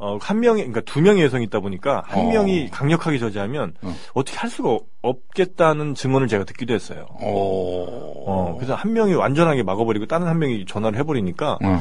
어, 0.00 0.16
한 0.20 0.38
명이, 0.38 0.60
그러니까 0.60 0.80
두 0.82 1.00
명의 1.00 1.24
여성이 1.24 1.44
있다 1.46 1.58
보니까 1.58 2.04
한 2.06 2.26
어. 2.26 2.30
명이 2.30 2.68
강력하게 2.70 3.18
저지하면 3.18 3.74
어. 3.82 3.92
어. 4.14 4.22
떻게할 4.22 4.48
수가 4.48 4.70
없- 4.70 4.86
없겠다는 5.02 5.94
증언을 5.96 6.28
제가 6.28 6.44
듣기도 6.44 6.72
했어요. 6.74 7.06
어. 7.10 8.22
어, 8.26 8.54
그래서 8.56 8.74
한 8.76 8.92
명이 8.92 9.14
완전하게 9.14 9.62
막아버리고 9.64 10.06
다른 10.06 10.26
한 10.28 10.38
명이 10.38 10.66
전화를 10.66 10.98
해버리니까 11.00 11.58
어. 11.64 11.80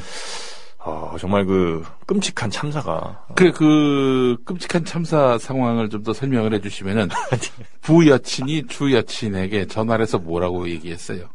어, 0.88 1.18
정말 1.20 1.46
그 1.46 1.84
끔찍한 2.06 2.50
참사가 2.50 3.26
그래 3.36 3.52
그 3.52 4.38
끔찍한 4.46 4.86
참사 4.86 5.38
상황을 5.38 5.90
좀 5.90 6.04
더 6.04 6.14
설명을 6.14 6.54
해주시면은 6.54 7.10
부 7.82 8.08
여친이 8.08 8.68
주 8.68 8.94
여친에게 8.94 9.66
전화를 9.66 10.04
해서 10.04 10.18
뭐라고 10.20 10.70
얘기했어요? 10.70 11.28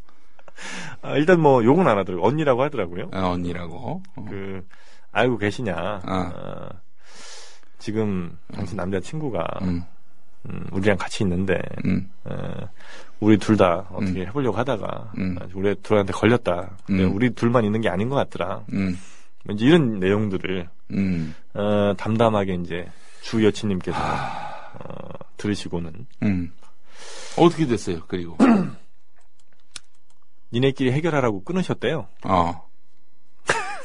아, 1.01 1.15
일단 1.15 1.39
뭐 1.41 1.63
욕은 1.63 1.87
안 1.87 1.97
하더라고요. 1.97 2.25
언니라고 2.27 2.63
하더라고요. 2.63 3.09
어, 3.13 3.31
언니라고. 3.31 4.01
어. 4.15 4.25
그 4.29 4.65
알고 5.11 5.37
계시냐? 5.37 5.73
어. 5.75 6.31
어, 6.35 6.69
지금 7.77 8.37
당신 8.53 8.77
남자 8.77 8.99
친구가 8.99 9.45
음, 9.61 9.83
음, 10.49 10.65
우리랑 10.71 10.97
같이 10.97 11.23
있는데 11.23 11.59
음, 11.85 12.09
어, 12.23 12.67
우리 13.19 13.37
둘 13.37 13.57
다 13.57 13.87
어떻게 13.91 14.21
해보려고 14.25 14.57
하다가 14.57 15.11
음. 15.17 15.37
아, 15.39 15.45
우리 15.53 15.75
둘한테 15.75 16.13
걸렸다. 16.13 16.71
근데 16.85 17.03
음. 17.03 17.15
우리 17.15 17.29
둘만 17.31 17.63
있는 17.65 17.81
게 17.81 17.89
아닌 17.89 18.09
것 18.09 18.15
같더라. 18.15 18.63
음, 19.49 19.55
이제 19.55 19.65
이런 19.65 19.99
내용들을 19.99 20.69
음, 20.91 21.35
어, 21.53 21.93
담담하게 21.97 22.55
이제 22.55 22.85
주 23.21 23.43
여친님께서 23.45 23.97
아. 23.97 24.71
어, 24.79 25.09
들으시고는 25.37 26.07
음. 26.23 26.53
어떻게 27.37 27.65
됐어요? 27.65 28.01
그리고 28.07 28.37
니네끼리 30.53 30.91
해결하라고 30.91 31.43
끊으셨대요. 31.43 32.07
어, 32.25 32.67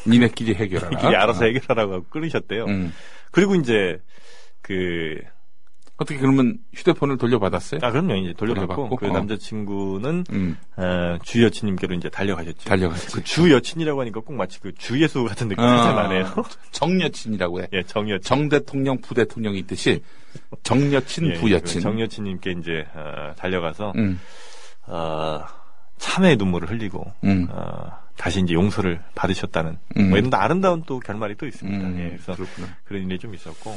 니네끼리 0.06 0.54
해결하라. 0.54 0.90
니네끼리 0.96 1.16
알아서 1.16 1.44
해결하라고 1.46 1.94
하고 1.94 2.04
끊으셨대요. 2.10 2.64
음. 2.66 2.92
그리고 3.30 3.54
이제 3.54 4.00
그 4.62 5.20
어떻게 5.98 6.18
그러면 6.20 6.58
휴대폰을 6.74 7.18
돌려받았어요? 7.18 7.80
아, 7.82 7.90
그럼요. 7.90 8.14
이제 8.14 8.32
돌려받고, 8.32 8.74
돌려받고, 8.74 8.96
그 8.96 9.06
어. 9.08 9.12
남자친구는, 9.12 10.24
음, 10.30 10.56
어, 10.76 11.18
주 11.24 11.42
여친님께로 11.42 11.94
이제 11.96 12.08
달려가셨죠. 12.08 12.68
달려갔지. 12.68 13.08
그주 13.08 13.50
여친이라고 13.50 14.00
하니까 14.02 14.20
꼭 14.20 14.34
마치 14.34 14.60
그 14.60 14.72
주예수 14.74 15.24
같은 15.24 15.48
느낌이 15.48 15.66
어, 15.66 15.76
살짝 15.76 15.96
나네요. 15.96 16.44
정 16.70 17.00
여친이라고 17.00 17.62
해. 17.62 17.68
예, 17.72 17.82
정 17.82 18.08
여친. 18.08 18.22
정 18.22 18.48
대통령, 18.48 18.98
부 19.00 19.12
대통령이 19.12 19.58
있듯이 19.58 20.00
정 20.62 20.92
여친, 20.92 21.32
예, 21.32 21.34
부 21.34 21.50
여친. 21.50 21.80
그 21.80 21.82
정여친님께 21.82 22.52
이제, 22.60 22.86
어, 22.94 23.34
달려가서, 23.36 23.92
음, 23.96 24.20
어, 24.86 25.42
참회의 25.98 26.36
눈물을 26.36 26.70
흘리고, 26.70 27.12
음, 27.24 27.48
어, 27.50 27.90
다시 28.16 28.40
이제 28.40 28.54
용서를 28.54 29.02
받으셨다는, 29.16 29.78
음. 29.96 30.10
뭐 30.10 30.18
이런 30.18 30.32
아름다운 30.32 30.84
또 30.86 31.00
결말이 31.00 31.34
또 31.36 31.44
있습니다. 31.46 31.88
음, 31.88 31.98
예, 31.98 32.08
그래서 32.10 32.36
그렇구나. 32.36 32.68
그런 32.84 33.02
일이 33.02 33.18
좀 33.18 33.34
있었고, 33.34 33.76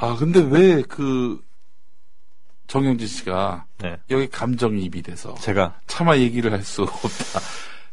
아, 0.00 0.14
근데 0.16 0.40
왜 0.40 0.82
그 0.82 1.40
정영진 2.68 3.06
씨가 3.08 3.64
네. 3.78 3.96
여기 4.10 4.28
감정이입이 4.28 5.02
돼서 5.02 5.34
제가, 5.36 5.80
차마 5.86 6.16
얘기를 6.18 6.52
할 6.52 6.62
수 6.62 6.82
없다. 6.82 7.40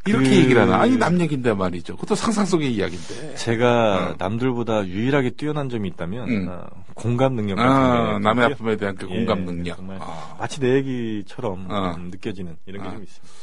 이렇게 0.06 0.28
그- 0.28 0.36
얘기를 0.36 0.62
하나. 0.62 0.82
아니, 0.82 0.96
남 0.96 1.18
얘기인데 1.20 1.52
말이죠. 1.52 1.96
그것도 1.96 2.14
상상 2.14 2.44
속의 2.46 2.72
이야기인데. 2.74 3.34
제가 3.34 4.10
어. 4.10 4.14
남들보다 4.18 4.86
유일하게 4.86 5.30
뛰어난 5.30 5.68
점이 5.68 5.88
있다면 5.88 6.28
음. 6.28 6.46
어, 6.48 6.64
공감 6.94 7.34
능력 7.34 7.56
같은 7.56 7.70
아, 7.72 8.12
게 8.12 8.18
남의. 8.24 8.44
아픔에 8.44 8.76
대한 8.76 8.94
그 8.94 9.06
예, 9.10 9.16
공감 9.16 9.44
능력. 9.44 9.76
정말 9.78 9.98
아. 10.00 10.36
마치 10.38 10.60
내 10.60 10.74
얘기처럼 10.76 11.66
어. 11.70 11.94
음, 11.96 12.10
느껴지는 12.10 12.56
이런 12.66 12.82
게 12.84 12.88
아. 12.88 12.92
좀 12.92 13.02
있습니다. 13.02 13.34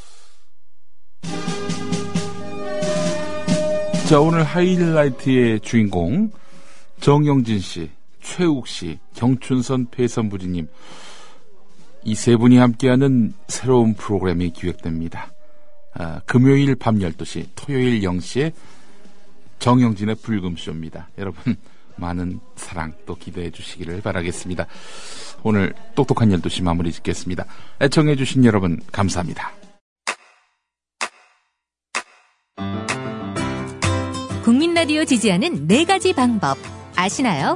자, 4.07 4.19
오늘 4.19 4.43
하이라이트의 4.43 5.59
주인공 5.61 6.31
정영진 7.01 7.59
씨, 7.59 7.89
최욱 8.23 8.67
씨, 8.67 8.99
경춘선 9.15 9.87
배선부지님 9.91 10.67
이 12.05 12.15
세 12.15 12.35
분이 12.35 12.57
함께하는 12.57 13.33
새로운 13.47 13.93
프로그램이 13.93 14.51
기획됩니다. 14.51 15.31
아, 15.93 16.21
금요일 16.25 16.75
밤 16.75 16.97
12시, 16.99 17.47
토요일 17.55 18.01
0시에 18.01 18.51
정영진의 19.59 20.15
불금쇼입니다. 20.15 21.09
여러분 21.17 21.55
많은 21.95 22.39
사랑 22.55 22.93
또 23.05 23.15
기대해 23.15 23.51
주시기를 23.51 24.01
바라겠습니다. 24.01 24.65
오늘 25.43 25.73
똑똑한 25.95 26.29
12시 26.29 26.63
마무리 26.63 26.91
짓겠습니다. 26.91 27.45
애청해 27.81 28.15
주신 28.15 28.43
여러분 28.43 28.81
감사합니다. 28.91 29.51
국민 34.43 34.73
라디오 34.73 35.05
지지하는 35.05 35.67
네 35.67 35.85
가지 35.85 36.11
방법 36.13 36.57
아시나요? 36.95 37.55